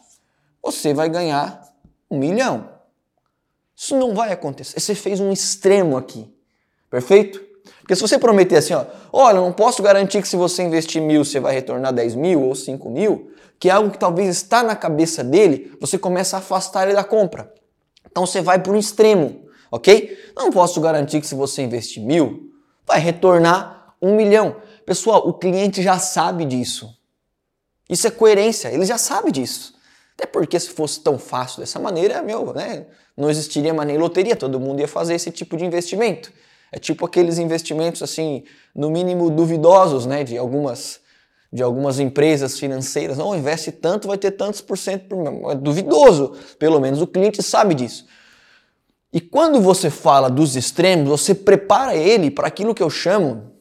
você 0.63 0.95
vai 0.95 1.09
ganhar 1.11 1.63
um 2.11 2.19
milhão. 2.19 2.71
Isso 3.77 3.97
não 3.97 4.15
vai 4.15 4.33
acontecer. 4.33 4.81
Você 4.81 4.95
fez 4.95 5.21
um 5.21 5.31
extremo 5.33 5.97
aqui. 5.97 6.33
Perfeito? 6.89 7.43
Porque 7.81 7.97
se 7.97 8.01
você 8.01 8.19
prometer 8.19 8.57
assim, 8.57 8.75
ó, 8.75 8.87
olha, 9.13 9.41
não 9.41 9.53
posso 9.53 9.83
garantir 9.83 10.23
que 10.23 10.29
se 10.29 10.37
você 10.37 10.63
investir 10.63 11.03
mil 11.03 11.25
você 11.25 11.41
vai 11.41 11.53
retornar 11.53 11.93
10 11.93 12.15
mil 12.15 12.43
ou 12.43 12.55
5 12.55 12.89
mil, 12.89 13.33
que 13.59 13.69
é 13.69 13.73
algo 13.73 13.91
que 13.91 13.99
talvez 13.99 14.29
está 14.29 14.63
na 14.63 14.77
cabeça 14.77 15.23
dele, 15.23 15.77
você 15.81 15.99
começa 15.99 16.37
a 16.37 16.39
afastar 16.39 16.85
ele 16.85 16.95
da 16.95 17.05
compra. 17.05 17.53
Então 18.11 18.25
você 18.25 18.41
vai 18.41 18.59
para 18.59 18.73
um 18.73 18.79
extremo, 18.79 19.42
ok? 19.73 20.19
Não 20.37 20.51
posso 20.51 20.81
garantir 20.81 21.21
que 21.21 21.27
se 21.27 21.35
você 21.35 21.63
investir 21.63 22.03
mil, 22.03 22.53
vai 22.87 23.01
retornar 23.01 23.97
um 24.01 24.15
milhão. 24.15 24.57
Pessoal, 24.85 25.27
o 25.27 25.33
cliente 25.33 25.83
já 25.83 25.99
sabe 25.99 26.45
disso. 26.45 26.95
Isso 27.89 28.07
é 28.07 28.11
coerência, 28.11 28.69
ele 28.69 28.85
já 28.85 28.99
sabe 28.99 29.33
disso. 29.33 29.75
Até 30.15 30.27
porque 30.27 30.61
se 30.61 30.71
fosse 30.71 31.01
tão 31.01 31.19
fácil 31.19 31.61
dessa 31.61 31.81
maneira, 31.81 32.23
meu, 32.23 32.53
né, 32.53 32.87
não 33.17 33.31
existiria 33.31 33.73
mais 33.73 33.89
nem 33.89 33.97
loteria, 33.97 34.37
todo 34.37 34.61
mundo 34.61 34.81
ia 34.81 34.89
fazer 34.89 35.15
esse 35.15 35.31
tipo 35.31 35.57
de 35.57 35.65
investimento. 35.65 36.31
É 36.71 36.79
tipo 36.79 37.05
aqueles 37.07 37.39
investimentos 37.39 38.03
assim, 38.03 38.45
no 38.75 38.91
mínimo 38.91 39.31
duvidosos, 39.31 40.07
né, 40.07 40.23
de 40.23 40.37
algumas 40.37 41.01
de 41.53 41.63
algumas 41.63 41.99
empresas 41.99 42.59
financeiras. 42.59 43.19
Não, 43.19 43.37
investe 43.37 43.71
tanto, 43.71 44.09
vai 44.09 44.17
ter 44.17 44.31
tantos 44.31 44.63
por 44.63 44.79
cento 44.79 45.07
por 45.07 45.19
mês. 45.19 45.53
É 45.53 45.55
duvidoso. 45.55 46.35
Pelo 46.59 46.81
menos 46.81 47.03
o 47.03 47.07
cliente 47.07 47.43
sabe 47.43 47.75
disso. 47.75 48.07
E 49.13 49.21
quando 49.21 49.61
você 49.61 49.91
fala 49.91 50.31
dos 50.31 50.57
extremos, 50.57 51.09
você 51.09 51.35
prepara 51.35 51.95
ele 51.95 52.31
para 52.31 52.49
aquilo 52.49 52.75
que 52.75 52.83
eu 52.83 52.91
chamo 52.91 53.53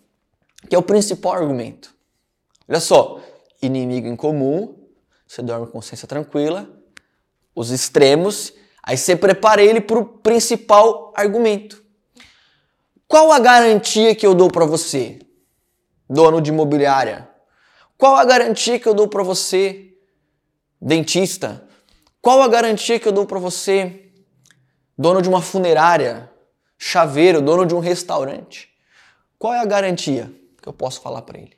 que 0.69 0.75
é 0.75 0.77
o 0.77 0.83
principal 0.83 1.33
argumento. 1.33 1.93
Olha 2.69 2.79
só, 2.79 3.19
inimigo 3.61 4.07
em 4.07 4.15
comum, 4.15 4.75
você 5.27 5.41
dorme 5.41 5.65
com 5.65 5.73
consciência 5.73 6.07
tranquila, 6.07 6.69
os 7.53 7.71
extremos 7.71 8.53
Aí 8.83 8.97
você 8.97 9.15
prepara 9.15 9.61
ele 9.61 9.79
para 9.79 9.99
o 9.99 10.05
principal 10.05 11.13
argumento. 11.15 11.83
Qual 13.07 13.31
a 13.31 13.39
garantia 13.39 14.15
que 14.15 14.25
eu 14.25 14.33
dou 14.33 14.49
para 14.49 14.65
você, 14.65 15.19
dono 16.09 16.41
de 16.41 16.49
imobiliária? 16.49 17.29
Qual 17.97 18.15
a 18.15 18.25
garantia 18.25 18.79
que 18.79 18.87
eu 18.87 18.93
dou 18.93 19.07
para 19.07 19.21
você, 19.21 19.93
dentista? 20.81 21.67
Qual 22.21 22.41
a 22.41 22.47
garantia 22.47 22.99
que 22.99 23.07
eu 23.07 23.11
dou 23.11 23.25
para 23.25 23.37
você, 23.37 24.10
dono 25.01 25.19
de 25.19 25.27
uma 25.27 25.41
funerária, 25.41 26.31
chaveiro, 26.77 27.41
dono 27.41 27.65
de 27.65 27.73
um 27.73 27.79
restaurante? 27.79 28.69
Qual 29.37 29.51
é 29.51 29.59
a 29.59 29.65
garantia 29.65 30.31
que 30.61 30.69
eu 30.69 30.73
posso 30.73 31.01
falar 31.01 31.23
para 31.23 31.39
ele? 31.39 31.57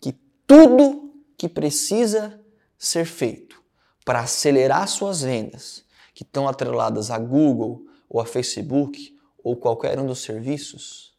Que 0.00 0.12
tudo 0.46 1.12
que 1.36 1.46
precisa 1.46 2.40
ser 2.78 3.04
feito 3.04 3.62
para 4.02 4.20
acelerar 4.20 4.88
suas 4.88 5.20
vendas, 5.20 5.84
que 6.14 6.22
estão 6.22 6.48
atreladas 6.48 7.10
a 7.10 7.18
Google 7.18 7.84
ou 8.08 8.18
a 8.18 8.24
Facebook 8.24 9.14
ou 9.44 9.54
qualquer 9.54 9.98
um 9.98 10.06
dos 10.06 10.22
serviços, 10.22 11.14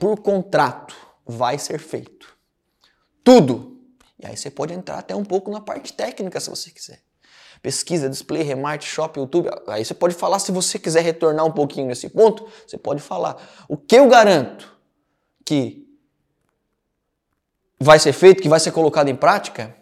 por 0.00 0.20
contrato 0.20 0.96
vai 1.24 1.58
ser 1.58 1.78
feito. 1.78 2.36
Tudo. 3.22 3.80
E 4.18 4.26
aí 4.26 4.36
você 4.36 4.50
pode 4.50 4.74
entrar 4.74 4.98
até 4.98 5.14
um 5.14 5.24
pouco 5.24 5.48
na 5.48 5.60
parte 5.60 5.92
técnica 5.92 6.40
se 6.40 6.50
você 6.50 6.70
quiser. 6.70 7.00
Pesquisa, 7.62 8.08
display, 8.08 8.42
remarketing, 8.42 8.90
shop, 8.90 9.18
YouTube. 9.18 9.50
Aí 9.66 9.84
você 9.84 9.94
pode 9.94 10.14
falar, 10.14 10.38
se 10.38 10.52
você 10.52 10.78
quiser 10.78 11.02
retornar 11.02 11.44
um 11.44 11.52
pouquinho 11.52 11.86
nesse 11.86 12.08
ponto, 12.08 12.46
você 12.66 12.78
pode 12.78 13.00
falar. 13.00 13.36
O 13.68 13.76
que 13.76 13.96
eu 13.96 14.08
garanto 14.08 14.76
que 15.44 15.86
vai 17.78 17.98
ser 17.98 18.12
feito, 18.12 18.42
que 18.42 18.48
vai 18.48 18.60
ser 18.60 18.72
colocado 18.72 19.08
em 19.08 19.16
prática, 19.16 19.74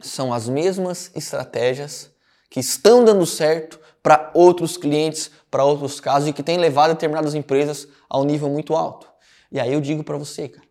são 0.00 0.32
as 0.32 0.48
mesmas 0.48 1.10
estratégias 1.14 2.10
que 2.50 2.60
estão 2.60 3.04
dando 3.04 3.26
certo 3.26 3.80
para 4.02 4.30
outros 4.32 4.76
clientes, 4.76 5.30
para 5.50 5.64
outros 5.64 6.00
casos 6.00 6.28
e 6.28 6.32
que 6.32 6.42
têm 6.42 6.56
levado 6.56 6.90
determinadas 6.90 7.34
empresas 7.34 7.88
a 8.08 8.18
um 8.18 8.24
nível 8.24 8.48
muito 8.48 8.74
alto. 8.74 9.08
E 9.50 9.58
aí 9.58 9.72
eu 9.72 9.80
digo 9.80 10.04
para 10.04 10.16
você, 10.16 10.48
cara, 10.48 10.66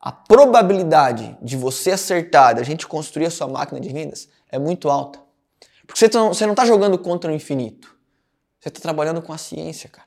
a 0.00 0.10
probabilidade 0.10 1.36
de 1.42 1.56
você 1.56 1.92
acertar, 1.92 2.54
da 2.54 2.62
gente 2.62 2.86
construir 2.86 3.26
a 3.26 3.30
sua 3.30 3.46
máquina 3.46 3.78
de 3.78 3.90
vendas 3.90 4.28
é 4.50 4.58
muito 4.58 4.88
alta. 4.88 5.20
Porque 5.90 6.08
você 6.08 6.46
não 6.46 6.52
está 6.52 6.64
jogando 6.64 6.96
contra 6.96 7.32
o 7.32 7.34
infinito. 7.34 7.96
Você 8.60 8.68
está 8.68 8.80
trabalhando 8.80 9.20
com 9.20 9.32
a 9.32 9.38
ciência, 9.38 9.88
cara. 9.88 10.06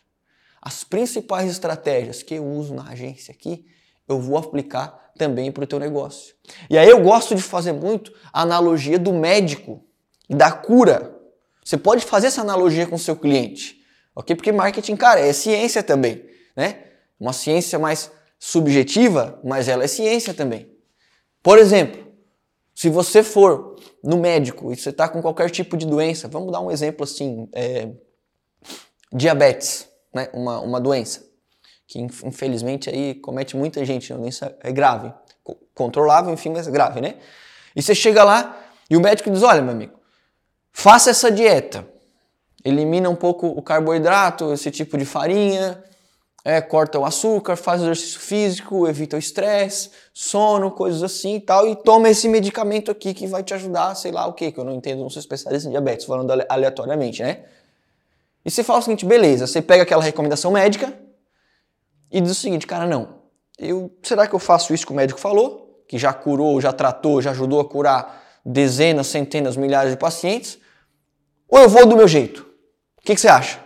As 0.61 0.83
principais 0.83 1.51
estratégias 1.51 2.23
que 2.23 2.35
eu 2.35 2.45
uso 2.45 2.73
na 2.73 2.87
agência 2.87 3.33
aqui, 3.33 3.65
eu 4.07 4.17
vou 4.17 4.37
aplicar 4.37 5.11
também 5.17 5.51
para 5.51 5.65
o 5.65 5.67
teu 5.67 5.77
negócio. 5.79 6.35
E 6.69 6.77
aí 6.77 6.89
eu 6.89 7.01
gosto 7.01 7.35
de 7.35 7.41
fazer 7.41 7.73
muito 7.73 8.13
a 8.31 8.43
analogia 8.43 8.97
do 8.97 9.11
médico 9.11 9.83
e 10.29 10.35
da 10.35 10.51
cura. 10.53 11.19
Você 11.63 11.77
pode 11.77 12.05
fazer 12.05 12.27
essa 12.27 12.39
analogia 12.39 12.87
com 12.87 12.95
o 12.95 12.99
seu 12.99 13.15
cliente, 13.15 13.81
ok? 14.15 14.35
Porque 14.37 14.51
marketing, 14.53 14.95
cara, 14.95 15.19
é 15.19 15.33
ciência 15.33 15.83
também, 15.83 16.25
né? 16.55 16.85
Uma 17.19 17.33
ciência 17.33 17.77
mais 17.77 18.09
subjetiva, 18.39 19.39
mas 19.43 19.67
ela 19.67 19.83
é 19.83 19.87
ciência 19.87 20.33
também. 20.33 20.71
Por 21.41 21.57
exemplo, 21.57 22.02
se 22.75 22.89
você 22.89 23.23
for 23.23 23.75
no 24.03 24.17
médico 24.17 24.71
e 24.71 24.75
você 24.75 24.89
está 24.89 25.07
com 25.07 25.21
qualquer 25.21 25.49
tipo 25.49 25.77
de 25.77 25.85
doença, 25.85 26.27
vamos 26.27 26.51
dar 26.51 26.59
um 26.59 26.71
exemplo 26.71 27.03
assim, 27.03 27.47
é, 27.53 27.89
diabetes, 29.11 29.87
né? 30.13 30.29
uma, 30.33 30.59
uma 30.59 30.81
doença 30.81 31.33
que 31.87 31.99
infelizmente 31.99 32.89
aí 32.89 33.13
comete 33.13 33.55
muita 33.55 33.85
gente, 33.85 34.11
a 34.11 34.17
doença 34.17 34.57
é 34.61 34.71
grave, 34.71 35.13
controlável, 35.75 36.33
enfim, 36.33 36.49
mas 36.49 36.67
grave, 36.67 37.01
né? 37.01 37.15
E 37.75 37.81
você 37.83 37.93
chega 37.93 38.23
lá 38.23 38.59
e 38.89 38.97
o 38.97 38.99
médico 38.99 39.29
diz, 39.29 39.43
olha 39.43 39.61
meu 39.61 39.73
amigo, 39.73 39.93
faça 40.71 41.11
essa 41.11 41.31
dieta, 41.31 41.87
elimina 42.65 43.09
um 43.09 43.15
pouco 43.15 43.47
o 43.47 43.61
carboidrato, 43.61 44.53
esse 44.53 44.71
tipo 44.71 44.97
de 44.97 45.05
farinha, 45.05 45.83
é, 46.45 46.59
corta 46.59 46.99
o 46.99 47.05
açúcar, 47.05 47.55
faz 47.55 47.81
exercício 47.81 48.19
físico, 48.19 48.87
evita 48.87 49.15
o 49.15 49.19
estresse, 49.19 49.89
sono, 50.13 50.69
coisas 50.71 51.01
assim 51.01 51.35
e 51.35 51.39
tal, 51.39 51.67
e 51.67 51.75
toma 51.75 52.09
esse 52.09 52.27
medicamento 52.27 52.91
aqui 52.91 53.13
que 53.13 53.25
vai 53.25 53.43
te 53.43 53.53
ajudar, 53.53 53.95
sei 53.95 54.11
lá 54.11 54.27
o 54.27 54.33
que, 54.33 54.51
que 54.51 54.59
eu 54.59 54.63
não 54.65 54.73
entendo, 54.73 54.99
não 54.99 55.09
sou 55.09 55.21
especialista 55.21 55.69
em 55.69 55.71
diabetes, 55.71 56.05
falando 56.05 56.31
aleatoriamente, 56.49 57.23
né? 57.23 57.45
E 58.43 58.51
você 58.51 58.61
fala 58.61 58.79
o 58.79 58.81
seguinte, 58.81 59.05
beleza, 59.05 59.47
você 59.47 59.61
pega 59.61 59.83
aquela 59.83 60.03
recomendação 60.03 60.51
médica 60.51 60.93
e 62.11 62.19
diz 62.19 62.31
o 62.31 62.35
seguinte, 62.35 62.67
cara, 62.67 62.85
não, 62.85 63.21
eu, 63.57 63.89
será 64.03 64.27
que 64.27 64.35
eu 64.35 64.39
faço 64.39 64.73
isso 64.73 64.85
que 64.85 64.91
o 64.91 64.95
médico 64.95 65.19
falou, 65.19 65.83
que 65.87 65.97
já 65.97 66.11
curou, 66.11 66.59
já 66.59 66.73
tratou, 66.73 67.21
já 67.21 67.31
ajudou 67.31 67.61
a 67.61 67.65
curar 67.65 68.21
dezenas, 68.45 69.07
centenas, 69.07 69.55
milhares 69.55 69.91
de 69.91 69.97
pacientes, 69.97 70.59
ou 71.47 71.59
eu 71.59 71.69
vou 71.69 71.85
do 71.85 71.95
meu 71.95 72.07
jeito? 72.07 72.41
O 72.97 73.01
que, 73.05 73.15
que 73.15 73.21
você 73.21 73.29
acha? 73.29 73.62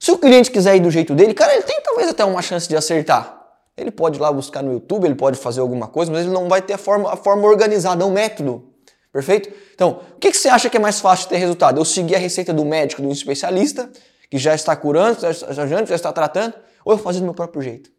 Se 0.00 0.10
o 0.10 0.16
cliente 0.16 0.50
quiser 0.50 0.76
ir 0.76 0.80
do 0.80 0.90
jeito 0.90 1.14
dele, 1.14 1.34
cara, 1.34 1.52
ele 1.52 1.62
tem 1.62 1.78
talvez 1.82 2.08
até 2.08 2.24
uma 2.24 2.40
chance 2.40 2.66
de 2.66 2.74
acertar. 2.74 3.38
Ele 3.76 3.90
pode 3.90 4.18
ir 4.18 4.20
lá 4.22 4.32
buscar 4.32 4.62
no 4.62 4.72
YouTube, 4.72 5.04
ele 5.04 5.14
pode 5.14 5.38
fazer 5.38 5.60
alguma 5.60 5.86
coisa, 5.86 6.10
mas 6.10 6.22
ele 6.22 6.32
não 6.32 6.48
vai 6.48 6.62
ter 6.62 6.72
a 6.72 6.78
forma, 6.78 7.12
a 7.12 7.16
forma 7.16 7.46
organizada, 7.46 8.04
o 8.06 8.10
método. 8.10 8.64
Perfeito? 9.12 9.52
Então, 9.74 10.00
o 10.16 10.18
que, 10.18 10.30
que 10.30 10.38
você 10.38 10.48
acha 10.48 10.70
que 10.70 10.76
é 10.78 10.80
mais 10.80 11.00
fácil 11.00 11.24
de 11.24 11.30
ter 11.30 11.36
resultado? 11.36 11.78
Eu 11.78 11.84
seguir 11.84 12.14
a 12.14 12.18
receita 12.18 12.50
do 12.50 12.64
médico, 12.64 13.02
do 13.02 13.10
especialista, 13.10 13.90
que 14.30 14.38
já 14.38 14.54
está 14.54 14.74
curando, 14.74 15.20
já, 15.20 15.32
já, 15.32 15.66
já 15.66 15.94
está 15.94 16.10
tratando, 16.12 16.54
ou 16.82 16.94
eu 16.94 16.98
fazer 16.98 17.18
do 17.18 17.26
meu 17.26 17.34
próprio 17.34 17.60
jeito? 17.60 17.90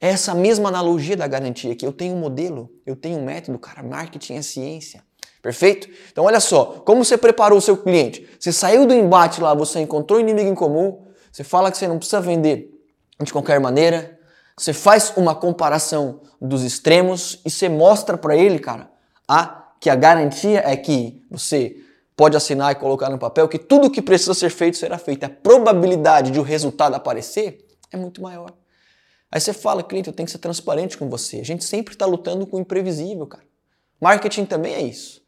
É 0.00 0.08
essa 0.08 0.34
mesma 0.34 0.68
analogia 0.68 1.16
da 1.16 1.28
garantia, 1.28 1.76
que 1.76 1.86
eu 1.86 1.92
tenho 1.92 2.16
um 2.16 2.18
modelo, 2.18 2.68
eu 2.84 2.96
tenho 2.96 3.18
um 3.18 3.24
método, 3.24 3.56
cara, 3.56 3.84
marketing 3.84 4.34
é 4.34 4.42
ciência. 4.42 5.04
Perfeito? 5.44 5.90
Então 6.10 6.24
olha 6.24 6.40
só, 6.40 6.80
como 6.86 7.04
você 7.04 7.18
preparou 7.18 7.58
o 7.58 7.60
seu 7.60 7.76
cliente? 7.76 8.26
Você 8.40 8.50
saiu 8.50 8.86
do 8.86 8.94
embate 8.94 9.42
lá, 9.42 9.52
você 9.52 9.78
encontrou 9.78 10.18
inimigo 10.18 10.48
em 10.48 10.54
comum, 10.54 11.04
você 11.30 11.44
fala 11.44 11.70
que 11.70 11.76
você 11.76 11.86
não 11.86 11.98
precisa 11.98 12.18
vender 12.18 12.70
de 13.22 13.30
qualquer 13.30 13.60
maneira, 13.60 14.18
você 14.56 14.72
faz 14.72 15.12
uma 15.18 15.34
comparação 15.34 16.22
dos 16.40 16.64
extremos 16.64 17.42
e 17.44 17.50
você 17.50 17.68
mostra 17.68 18.16
para 18.16 18.34
ele, 18.34 18.58
cara, 18.58 18.90
a, 19.28 19.68
que 19.78 19.90
a 19.90 19.94
garantia 19.94 20.62
é 20.64 20.74
que 20.78 21.22
você 21.30 21.76
pode 22.16 22.38
assinar 22.38 22.72
e 22.72 22.76
colocar 22.76 23.10
no 23.10 23.18
papel 23.18 23.46
que 23.46 23.58
tudo 23.58 23.90
que 23.90 24.00
precisa 24.00 24.32
ser 24.32 24.48
feito 24.48 24.78
será 24.78 24.96
feito. 24.96 25.24
A 25.24 25.28
probabilidade 25.28 26.30
de 26.30 26.40
o 26.40 26.42
resultado 26.42 26.94
aparecer 26.94 27.66
é 27.92 27.98
muito 27.98 28.22
maior. 28.22 28.50
Aí 29.30 29.38
você 29.38 29.52
fala, 29.52 29.82
cliente, 29.82 30.08
eu 30.08 30.14
tenho 30.14 30.24
que 30.24 30.32
ser 30.32 30.38
transparente 30.38 30.96
com 30.96 31.10
você. 31.10 31.40
A 31.40 31.44
gente 31.44 31.64
sempre 31.64 31.92
está 31.92 32.06
lutando 32.06 32.46
com 32.46 32.56
o 32.56 32.60
imprevisível, 32.60 33.26
cara. 33.26 33.44
Marketing 34.00 34.46
também 34.46 34.72
é 34.72 34.80
isso. 34.80 35.23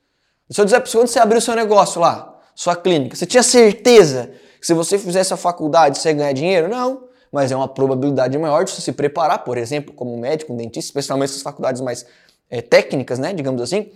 Se 0.48 0.60
eu 0.60 0.64
dizer 0.64 0.80
para 0.80 0.88
você, 0.88 0.96
quando 0.96 1.08
você 1.08 1.18
abrir 1.18 1.38
o 1.38 1.40
seu 1.40 1.56
negócio 1.56 2.00
lá, 2.00 2.38
sua 2.54 2.76
clínica, 2.76 3.16
você 3.16 3.26
tinha 3.26 3.42
certeza 3.42 4.30
que 4.60 4.66
se 4.66 4.72
você 4.72 4.98
fizesse 4.98 5.34
a 5.34 5.36
faculdade 5.36 5.98
você 5.98 6.08
ia 6.08 6.14
ganhar 6.14 6.32
dinheiro? 6.32 6.68
Não. 6.68 7.06
Mas 7.32 7.50
é 7.50 7.56
uma 7.56 7.68
probabilidade 7.68 8.38
maior 8.38 8.64
de 8.64 8.70
você 8.70 8.80
se 8.80 8.92
preparar, 8.92 9.44
por 9.44 9.58
exemplo, 9.58 9.92
como 9.92 10.16
médico, 10.16 10.52
um 10.52 10.56
dentista, 10.56 10.88
especialmente 10.88 11.30
essas 11.30 11.42
faculdades 11.42 11.82
mais 11.82 12.06
é, 12.48 12.62
técnicas, 12.62 13.18
né, 13.18 13.32
digamos 13.32 13.60
assim. 13.60 13.90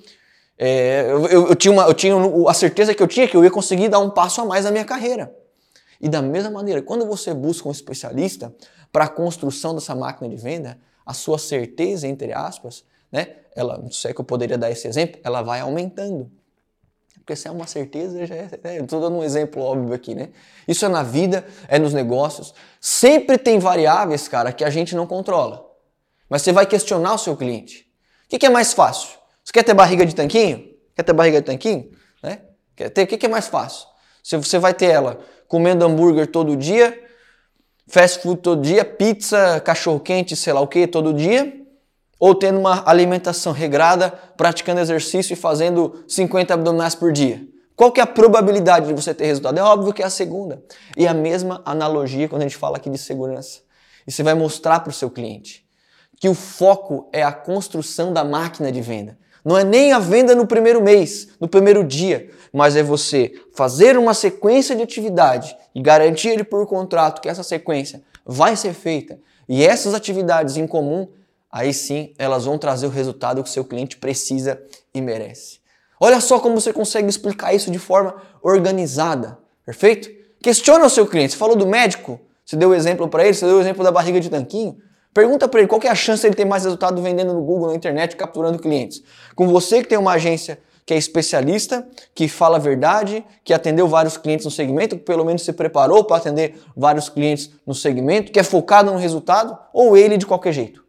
É, 0.59 1.07
eu, 1.09 1.27
eu, 1.27 1.49
eu, 1.49 1.55
tinha 1.55 1.73
uma, 1.73 1.85
eu 1.85 1.95
tinha 1.95 2.15
a 2.49 2.55
certeza 2.55 2.95
que 2.95 3.03
eu 3.03 3.07
tinha 3.07 3.27
que 3.27 3.37
eu 3.37 3.45
ia 3.45 3.51
conseguir 3.51 3.89
dar 3.89 4.01
um 4.01 4.11
passo 4.11 4.41
a 4.41 4.45
mais 4.45 4.65
na 4.65 4.71
minha 4.71 4.85
carreira. 4.85 5.35
E 6.01 6.09
da 6.09 6.21
mesma 6.21 6.51
maneira, 6.51 6.83
quando 6.83 7.07
você 7.07 7.33
busca 7.33 7.69
um 7.69 7.73
especialista 7.73 8.53
para 8.93 9.05
a 9.05 9.09
construção 9.09 9.75
dessa 9.75 9.95
máquina 9.95 10.29
de 10.29 10.37
venda, 10.37 10.79
a 11.07 11.15
sua 11.15 11.39
certeza, 11.39 12.07
entre 12.07 12.33
aspas, 12.33 12.85
né, 13.11 13.37
ela, 13.55 13.79
não 13.79 13.91
sei 13.91 14.13
que 14.13 14.21
eu 14.21 14.25
poderia 14.25 14.59
dar 14.59 14.71
esse 14.71 14.87
exemplo, 14.87 15.21
ela 15.25 15.43
vai 15.43 15.61
aumentando. 15.61 16.31
Porque 17.31 17.37
se 17.37 17.47
é 17.47 17.51
uma 17.53 17.69
certeza, 17.69 18.27
já 18.27 18.35
é. 18.35 18.49
é 18.65 18.77
Estou 18.79 19.01
dando 19.01 19.19
um 19.19 19.23
exemplo 19.23 19.63
óbvio 19.63 19.95
aqui, 19.95 20.17
né? 20.17 20.31
Isso 20.67 20.85
é 20.85 20.89
na 20.89 21.05
vida, 21.05 21.47
é 21.69 21.79
nos 21.79 21.95
negócios. 21.95 22.53
Sempre 22.81 23.39
tem 23.39 23.61
variáveis, 23.61 24.27
cara, 24.27 24.53
que 24.53 24.65
a 24.65 24.71
gente 24.71 24.97
não 24.97 25.07
controla. 25.07 25.65
Mas 26.29 26.43
você 26.43 26.51
vai 26.51 26.67
questionar 26.67 27.15
o 27.15 27.19
seu 27.19 27.37
cliente. 27.37 27.89
O 28.25 28.31
que, 28.31 28.39
que 28.41 28.47
é 28.47 28.51
mais 28.51 28.73
fácil? 28.73 29.11
Você 29.45 29.53
quer 29.53 29.63
ter 29.63 29.75
barriga 29.75 30.05
de 30.05 30.13
tanquinho? 30.13 30.75
Quer 30.93 31.05
ter 31.05 31.13
barriga 31.13 31.41
de 31.41 31.47
tanquinho? 31.47 31.93
Né? 32.21 32.41
Quer 32.75 32.91
ter? 32.91 33.05
O 33.05 33.07
que, 33.07 33.17
que 33.17 33.27
é 33.27 33.29
mais 33.29 33.47
fácil? 33.47 33.87
Se 34.25 34.37
você 34.37 34.59
vai 34.59 34.75
ter 34.75 34.87
ela 34.87 35.21
comendo 35.47 35.85
hambúrguer 35.85 36.27
todo 36.27 36.57
dia, 36.57 37.01
fast 37.87 38.25
food 38.25 38.41
todo 38.41 38.61
dia, 38.61 38.85
pizza, 38.85 39.61
cachorro 39.61 40.01
quente, 40.01 40.35
sei 40.35 40.53
lá 40.53 40.61
o 40.61 40.67
que, 40.67 40.85
todo 40.89 41.15
dia, 41.15 41.60
ou 42.21 42.35
tendo 42.35 42.61
uma 42.61 42.83
alimentação 42.87 43.51
regrada, 43.51 44.11
praticando 44.37 44.81
exercício 44.81 45.33
e 45.33 45.37
fazendo 45.37 46.05
50 46.07 46.53
abdominais 46.53 46.95
por 46.95 47.11
dia? 47.11 47.49
Qual 47.75 47.91
que 47.91 47.99
é 47.99 48.03
a 48.03 48.07
probabilidade 48.07 48.89
de 48.89 48.93
você 48.93 49.15
ter 49.15 49.25
resultado? 49.25 49.59
É 49.59 49.63
óbvio 49.63 49.95
que 49.95 50.03
é 50.03 50.05
a 50.05 50.11
segunda. 50.11 50.63
E 50.99 51.07
a 51.09 51.15
mesma 51.15 51.63
analogia 51.65 52.29
quando 52.29 52.43
a 52.43 52.45
gente 52.45 52.59
fala 52.59 52.77
aqui 52.77 52.91
de 52.91 52.99
segurança. 52.99 53.61
E 54.07 54.13
você 54.13 54.23
vai 54.23 54.35
mostrar 54.35 54.81
para 54.81 54.91
o 54.91 54.93
seu 54.93 55.09
cliente 55.09 55.67
que 56.21 56.29
o 56.29 56.35
foco 56.35 57.09
é 57.11 57.23
a 57.23 57.33
construção 57.33 58.13
da 58.13 58.23
máquina 58.23 58.71
de 58.71 58.83
venda. 58.83 59.17
Não 59.43 59.57
é 59.57 59.65
nem 59.65 59.93
a 59.95 59.99
venda 59.99 60.35
no 60.35 60.47
primeiro 60.47 60.83
mês, 60.83 61.29
no 61.41 61.49
primeiro 61.49 61.83
dia, 61.83 62.29
mas 62.53 62.77
é 62.77 62.83
você 62.83 63.33
fazer 63.55 63.97
uma 63.97 64.13
sequência 64.13 64.77
de 64.77 64.83
atividade 64.83 65.57
e 65.75 65.81
garantir 65.81 66.29
ele 66.29 66.45
por 66.45 66.67
contrato 66.67 67.23
que 67.23 67.29
essa 67.31 67.43
sequência 67.43 68.03
vai 68.27 68.55
ser 68.57 68.75
feita. 68.75 69.19
E 69.49 69.65
essas 69.65 69.95
atividades 69.95 70.59
em 70.59 70.67
comum 70.67 71.09
aí 71.51 71.73
sim 71.75 72.15
elas 72.19 72.45
vão 72.45 72.59
trazer 72.59 72.87
o 72.87 72.91
resultado 72.91 73.43
que 73.43 73.49
o 73.49 73.53
seu 73.53 73.65
cliente 73.65 73.97
precisa 73.97 74.61
e 74.95 75.01
merece. 75.01 75.61
Olha 75.99 76.21
só 76.21 76.39
como 76.39 76.61
você 76.61 76.73
consegue 76.73 77.09
explicar 77.09 77.53
isso 77.53 77.71
de 77.71 77.79
forma 77.79 78.15
organizada, 78.43 79.39
perfeito? 79.65 80.09
Questiona 80.43 80.87
o 80.87 80.91
seu 80.91 81.07
cliente. 81.07 81.33
Você 81.33 81.39
falou 81.39 81.55
do 81.55 81.67
médico, 81.67 82.19
você 82.45 82.57
deu 82.57 82.71
o 82.71 82.75
exemplo 82.75 83.07
para 83.09 83.25
ele, 83.25 83.35
você 83.35 83.45
deu 83.45 83.59
o 83.59 83.61
exemplo 83.61 83.85
da 83.85 83.93
barriga 83.93 84.19
de 84.19 84.31
tanquinho. 84.31 84.79
Pergunta 85.13 85.47
para 85.49 85.61
ele 85.61 85.69
qual 85.69 85.81
é 85.85 85.89
a 85.89 85.95
chance 85.95 86.23
de 86.23 86.29
ele 86.29 86.37
ter 86.37 86.45
mais 86.45 86.65
resultado 86.65 87.03
vendendo 87.03 87.35
no 87.35 87.43
Google, 87.43 87.69
na 87.69 87.75
internet, 87.75 88.17
capturando 88.17 88.59
clientes. 88.59 89.03
Com 89.35 89.49
você 89.49 89.83
que 89.83 89.89
tem 89.89 89.99
uma 89.99 90.13
agência 90.13 90.59
que 90.87 90.95
é 90.95 90.97
especialista, 90.97 91.87
que 92.15 92.27
fala 92.27 92.57
a 92.57 92.61
verdade, 92.61 93.25
que 93.45 93.53
atendeu 93.53 93.87
vários 93.87 94.17
clientes 94.17 94.45
no 94.45 94.51
segmento, 94.51 94.97
que 94.97 95.05
pelo 95.05 95.25
menos 95.25 95.43
se 95.43 95.53
preparou 95.53 96.03
para 96.05 96.17
atender 96.17 96.61
vários 96.77 97.09
clientes 97.09 97.51
no 97.67 97.75
segmento, 97.75 98.33
que 98.33 98.41
é 98.41 98.43
focado 98.43 98.91
no 98.91 98.99
resultado, 98.99 99.57
ou 99.73 99.97
ele 99.97 100.17
de 100.17 100.27
qualquer 100.27 100.53
jeito. 100.53 100.83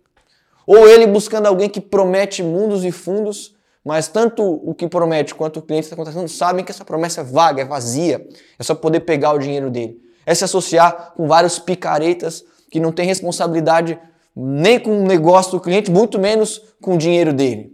Ou 0.65 0.87
ele 0.87 1.07
buscando 1.07 1.47
alguém 1.47 1.69
que 1.69 1.81
promete 1.81 2.43
mundos 2.43 2.83
e 2.85 2.91
fundos, 2.91 3.55
mas 3.83 4.07
tanto 4.07 4.43
o 4.43 4.75
que 4.75 4.87
promete 4.87 5.33
quanto 5.33 5.57
o 5.57 5.61
cliente 5.61 5.85
está 5.85 5.95
contratando 5.95 6.29
sabem 6.29 6.63
que 6.63 6.71
essa 6.71 6.85
promessa 6.85 7.21
é 7.21 7.23
vaga, 7.23 7.61
é 7.61 7.65
vazia. 7.65 8.27
É 8.59 8.63
só 8.63 8.75
poder 8.75 9.01
pegar 9.01 9.33
o 9.33 9.39
dinheiro 9.39 9.69
dele. 9.71 9.99
É 10.25 10.35
se 10.35 10.43
associar 10.43 11.13
com 11.15 11.27
vários 11.27 11.57
picaretas 11.57 12.43
que 12.69 12.79
não 12.79 12.91
têm 12.91 13.05
responsabilidade 13.05 13.99
nem 14.35 14.79
com 14.79 15.03
o 15.03 15.05
negócio 15.05 15.51
do 15.51 15.59
cliente, 15.59 15.91
muito 15.91 16.19
menos 16.19 16.61
com 16.81 16.95
o 16.95 16.97
dinheiro 16.97 17.33
dele. 17.33 17.73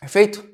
Perfeito? 0.00 0.48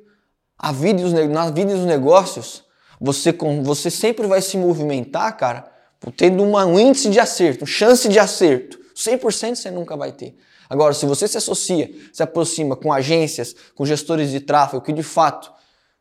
A 0.58 0.72
vida 0.72 1.02
dos, 1.02 1.12
na 1.12 1.50
vida 1.50 1.74
dos 1.74 1.84
negócios, 1.84 2.64
Você, 3.00 3.32
você 3.62 3.90
sempre 3.90 4.26
vai 4.26 4.40
se 4.40 4.56
movimentar, 4.56 5.36
cara, 5.36 5.70
tendo 6.16 6.42
uma, 6.42 6.64
um 6.64 6.80
índice 6.80 7.10
de 7.10 7.20
acerto, 7.20 7.66
chance 7.66 8.08
de 8.08 8.18
acerto. 8.18 8.78
100% 8.94 9.54
você 9.54 9.70
nunca 9.70 9.96
vai 9.96 10.12
ter. 10.12 10.34
Agora, 10.68 10.94
se 10.94 11.06
você 11.06 11.28
se 11.28 11.38
associa, 11.38 11.90
se 12.12 12.22
aproxima 12.22 12.76
com 12.76 12.92
agências, 12.92 13.54
com 13.74 13.84
gestores 13.84 14.30
de 14.30 14.40
tráfego 14.40 14.82
que 14.82 14.92
de 14.92 15.02
fato 15.02 15.52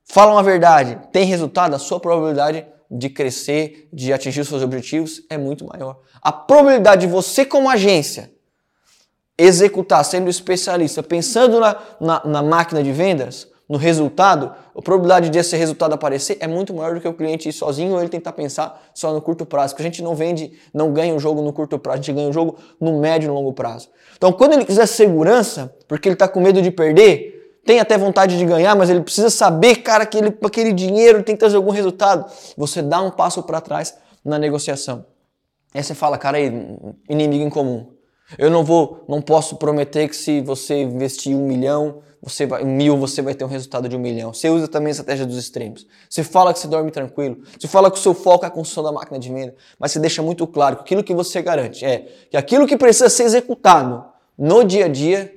falam 0.03 0.37
a 0.37 0.41
verdade, 0.41 0.99
tem 1.11 1.25
resultado, 1.25 1.75
a 1.75 1.79
sua 1.79 1.99
probabilidade 1.99 2.65
de 2.89 3.09
crescer, 3.09 3.89
de 3.91 4.13
atingir 4.13 4.41
os 4.41 4.47
seus 4.47 4.61
objetivos 4.61 5.23
é 5.29 5.37
muito 5.37 5.65
maior. 5.65 5.99
A 6.21 6.31
probabilidade 6.31 7.05
de 7.05 7.11
você, 7.11 7.43
como 7.45 7.69
agência, 7.69 8.31
executar, 9.37 10.03
sendo 10.05 10.29
especialista, 10.29 11.03
pensando 11.03 11.59
na, 11.59 11.75
na, 11.99 12.25
na 12.25 12.43
máquina 12.43 12.81
de 12.81 12.91
vendas, 12.91 13.47
no 13.67 13.77
resultado, 13.77 14.53
a 14.75 14.81
probabilidade 14.81 15.29
de 15.29 15.39
esse 15.39 15.55
resultado 15.57 15.93
aparecer 15.93 16.37
é 16.39 16.47
muito 16.47 16.73
maior 16.73 16.93
do 16.93 17.01
que 17.01 17.07
o 17.07 17.13
cliente 17.13 17.49
ir 17.49 17.53
sozinho 17.53 17.93
ou 17.93 17.99
ele 17.99 18.09
tentar 18.09 18.33
pensar 18.33 18.81
só 18.93 19.11
no 19.11 19.21
curto 19.21 19.45
prazo. 19.45 19.73
Porque 19.73 19.81
a 19.81 19.85
gente 19.85 20.03
não 20.03 20.13
vende, 20.13 20.53
não 20.73 20.93
ganha 20.93 21.15
o 21.15 21.19
jogo 21.19 21.41
no 21.41 21.51
curto 21.51 21.79
prazo, 21.79 21.95
a 21.95 22.01
gente 22.01 22.13
ganha 22.13 22.29
o 22.29 22.33
jogo 22.33 22.57
no 22.79 22.99
médio 22.99 23.27
e 23.27 23.31
longo 23.31 23.53
prazo. 23.53 23.89
Então, 24.15 24.31
quando 24.31 24.53
ele 24.53 24.65
quiser 24.65 24.85
segurança, 24.85 25.75
porque 25.87 26.07
ele 26.07 26.13
está 26.13 26.27
com 26.27 26.39
medo 26.39 26.61
de 26.61 26.69
perder, 26.69 27.59
tem 27.65 27.79
até 27.79 27.97
vontade 27.97 28.37
de 28.37 28.45
ganhar, 28.45 28.75
mas 28.75 28.91
ele 28.91 29.01
precisa 29.01 29.31
saber, 29.31 29.77
cara, 29.77 30.05
que 30.05 30.17
ele, 30.19 30.37
aquele 30.43 30.71
dinheiro 30.71 31.23
tem 31.23 31.35
que 31.35 31.39
trazer 31.39 31.55
algum 31.55 31.71
resultado. 31.71 32.31
Você 32.55 32.83
dá 32.83 33.01
um 33.01 33.09
passo 33.09 33.41
para 33.41 33.59
trás 33.59 33.97
na 34.23 34.37
negociação. 34.37 35.05
Aí 35.73 35.83
você 35.83 35.95
fala, 35.95 36.17
cara, 36.19 36.37
aí, 36.37 36.51
inimigo 37.09 37.43
em 37.43 37.49
comum. 37.49 37.87
Eu 38.37 38.49
não 38.49 38.63
vou, 38.63 39.03
não 39.07 39.21
posso 39.21 39.55
prometer 39.57 40.07
que 40.07 40.15
se 40.15 40.41
você 40.41 40.81
investir 40.81 41.35
um 41.35 41.45
milhão, 41.47 42.01
você 42.25 42.47
vai, 42.47 42.63
mil, 42.63 42.97
você 42.97 43.21
vai 43.21 43.35
ter 43.35 43.45
um 43.45 43.47
resultado 43.47 43.87
de 43.87 43.95
um 43.95 43.99
milhão. 43.99 44.33
Você 44.33 44.49
usa 44.49 44.67
também 44.67 44.87
a 44.87 44.91
estratégia 44.91 45.27
dos 45.27 45.37
extremos. 45.37 45.85
Você 46.09 46.23
fala 46.23 46.51
que 46.51 46.57
você 46.57 46.67
dorme 46.67 46.89
tranquilo. 46.89 47.37
Você 47.59 47.67
fala 47.67 47.91
que 47.91 47.99
o 47.99 48.01
seu 48.01 48.15
foco 48.15 48.43
é 48.43 48.47
a 48.47 48.51
construção 48.51 48.83
da 48.83 48.91
máquina 48.91 49.19
de 49.19 49.31
venda. 49.31 49.53
Mas 49.77 49.91
você 49.91 49.99
deixa 49.99 50.23
muito 50.23 50.47
claro 50.47 50.77
que 50.77 50.81
aquilo 50.81 51.03
que 51.03 51.13
você 51.13 51.39
garante 51.43 51.85
é 51.85 52.11
que 52.31 52.35
aquilo 52.35 52.65
que 52.65 52.75
precisa 52.75 53.09
ser 53.09 53.25
executado 53.25 54.03
no 54.35 54.63
dia 54.63 54.85
a 54.85 54.87
dia, 54.87 55.35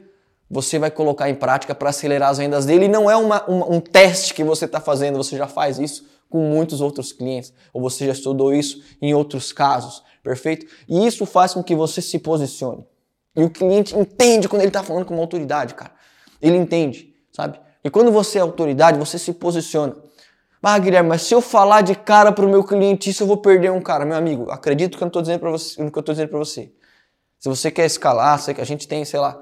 você 0.50 0.78
vai 0.78 0.90
colocar 0.90 1.28
em 1.28 1.34
prática 1.34 1.74
para 1.74 1.90
acelerar 1.90 2.30
as 2.30 2.38
vendas 2.38 2.64
dele. 2.64 2.86
E 2.86 2.88
não 2.88 3.10
é 3.10 3.16
uma, 3.16 3.44
uma, 3.44 3.70
um 3.70 3.80
teste 3.80 4.32
que 4.32 4.42
você 4.42 4.64
está 4.64 4.80
fazendo, 4.80 5.18
você 5.18 5.36
já 5.36 5.46
faz 5.46 5.78
isso 5.78 6.06
com 6.30 6.38
muitos 6.38 6.80
outros 6.80 7.12
clientes. 7.12 7.52
Ou 7.70 7.82
você 7.82 8.06
já 8.06 8.12
estudou 8.12 8.54
isso 8.54 8.82
em 9.02 9.12
outros 9.12 9.52
casos. 9.52 10.02
Perfeito? 10.22 10.64
E 10.88 11.06
isso 11.06 11.26
faz 11.26 11.52
com 11.52 11.62
que 11.62 11.76
você 11.76 12.00
se 12.00 12.18
posicione. 12.18 12.82
E 13.36 13.44
o 13.44 13.50
cliente 13.50 13.94
entende 13.94 14.48
quando 14.48 14.62
ele 14.62 14.70
está 14.70 14.82
falando 14.82 15.04
com 15.04 15.12
uma 15.12 15.22
autoridade, 15.22 15.74
cara. 15.74 15.97
Ele 16.40 16.56
entende, 16.56 17.14
sabe? 17.32 17.60
E 17.82 17.90
quando 17.90 18.10
você 18.10 18.38
é 18.38 18.40
autoridade, 18.40 18.98
você 18.98 19.18
se 19.18 19.32
posiciona. 19.32 19.96
Ah, 20.62 20.78
Guilherme, 20.78 21.08
mas 21.08 21.22
se 21.22 21.34
eu 21.34 21.40
falar 21.40 21.82
de 21.82 21.94
cara 21.94 22.32
para 22.32 22.44
o 22.44 22.48
meu 22.48 22.64
cliente 22.64 23.10
isso, 23.10 23.22
eu 23.22 23.26
vou 23.26 23.36
perder 23.36 23.70
um 23.70 23.80
cara. 23.80 24.04
Meu 24.04 24.16
amigo, 24.16 24.50
acredito 24.50 24.98
que 24.98 25.04
eu 25.04 25.06
estou 25.06 25.22
dizendo 25.22 25.40
para 25.40 25.50
você, 25.50 25.90
que 25.90 25.98
eu 25.98 26.02
dizendo 26.02 26.30
você. 26.30 26.72
Se 27.38 27.48
você 27.48 27.70
quer 27.70 27.86
escalar, 27.86 28.38
sei 28.40 28.52
que 28.52 28.60
a 28.60 28.64
gente 28.64 28.88
tem, 28.88 29.04
sei 29.04 29.20
lá, 29.20 29.40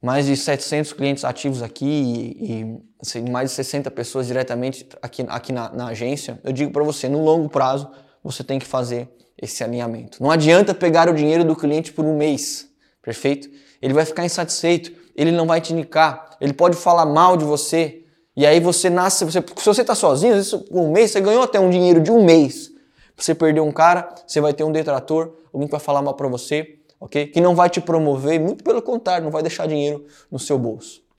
mais 0.00 0.26
de 0.26 0.36
700 0.36 0.92
clientes 0.92 1.24
ativos 1.24 1.62
aqui 1.62 1.86
e, 1.86 2.60
e 2.60 2.78
assim, 3.00 3.22
mais 3.30 3.50
de 3.50 3.56
60 3.56 3.90
pessoas 3.90 4.26
diretamente 4.26 4.86
aqui, 5.00 5.24
aqui 5.28 5.52
na, 5.52 5.70
na 5.72 5.86
agência, 5.88 6.38
eu 6.44 6.52
digo 6.52 6.70
para 6.70 6.84
você, 6.84 7.08
no 7.08 7.24
longo 7.24 7.48
prazo, 7.48 7.90
você 8.22 8.44
tem 8.44 8.58
que 8.58 8.66
fazer 8.66 9.08
esse 9.40 9.64
alinhamento. 9.64 10.22
Não 10.22 10.30
adianta 10.30 10.74
pegar 10.74 11.08
o 11.08 11.14
dinheiro 11.14 11.44
do 11.44 11.56
cliente 11.56 11.92
por 11.92 12.04
um 12.04 12.16
mês, 12.16 12.68
perfeito? 13.02 13.48
Ele 13.80 13.94
vai 13.94 14.04
ficar 14.04 14.24
insatisfeito, 14.24 14.92
ele 15.16 15.32
não 15.32 15.46
vai 15.46 15.60
te 15.60 15.72
indicar, 15.72 16.36
ele 16.40 16.52
pode 16.52 16.76
falar 16.76 17.06
mal 17.06 17.36
de 17.36 17.44
você. 17.44 18.02
E 18.36 18.46
aí 18.46 18.60
você 18.60 18.90
nasce, 18.90 19.24
você, 19.24 19.42
se 19.56 19.64
você 19.64 19.80
está 19.80 19.94
sozinho, 19.94 20.34
às 20.34 20.50
vezes, 20.50 20.66
um 20.70 20.92
mês, 20.92 21.10
você 21.10 21.20
ganhou 21.20 21.42
até 21.42 21.58
um 21.58 21.70
dinheiro 21.70 22.00
de 22.00 22.12
um 22.12 22.22
mês. 22.22 22.70
Você 23.16 23.34
perdeu 23.34 23.64
um 23.64 23.72
cara, 23.72 24.14
você 24.26 24.42
vai 24.42 24.52
ter 24.52 24.62
um 24.62 24.70
detrator, 24.70 25.32
alguém 25.52 25.66
que 25.66 25.72
vai 25.72 25.80
falar 25.80 26.02
mal 26.02 26.12
para 26.12 26.28
você, 26.28 26.76
ok? 27.00 27.28
Que 27.28 27.40
não 27.40 27.54
vai 27.54 27.70
te 27.70 27.80
promover, 27.80 28.38
muito 28.38 28.62
pelo 28.62 28.82
contrário, 28.82 29.24
não 29.24 29.30
vai 29.30 29.42
deixar 29.42 29.66
dinheiro 29.66 30.04
no 30.30 30.38
seu 30.38 30.58
bolso. 30.58 31.05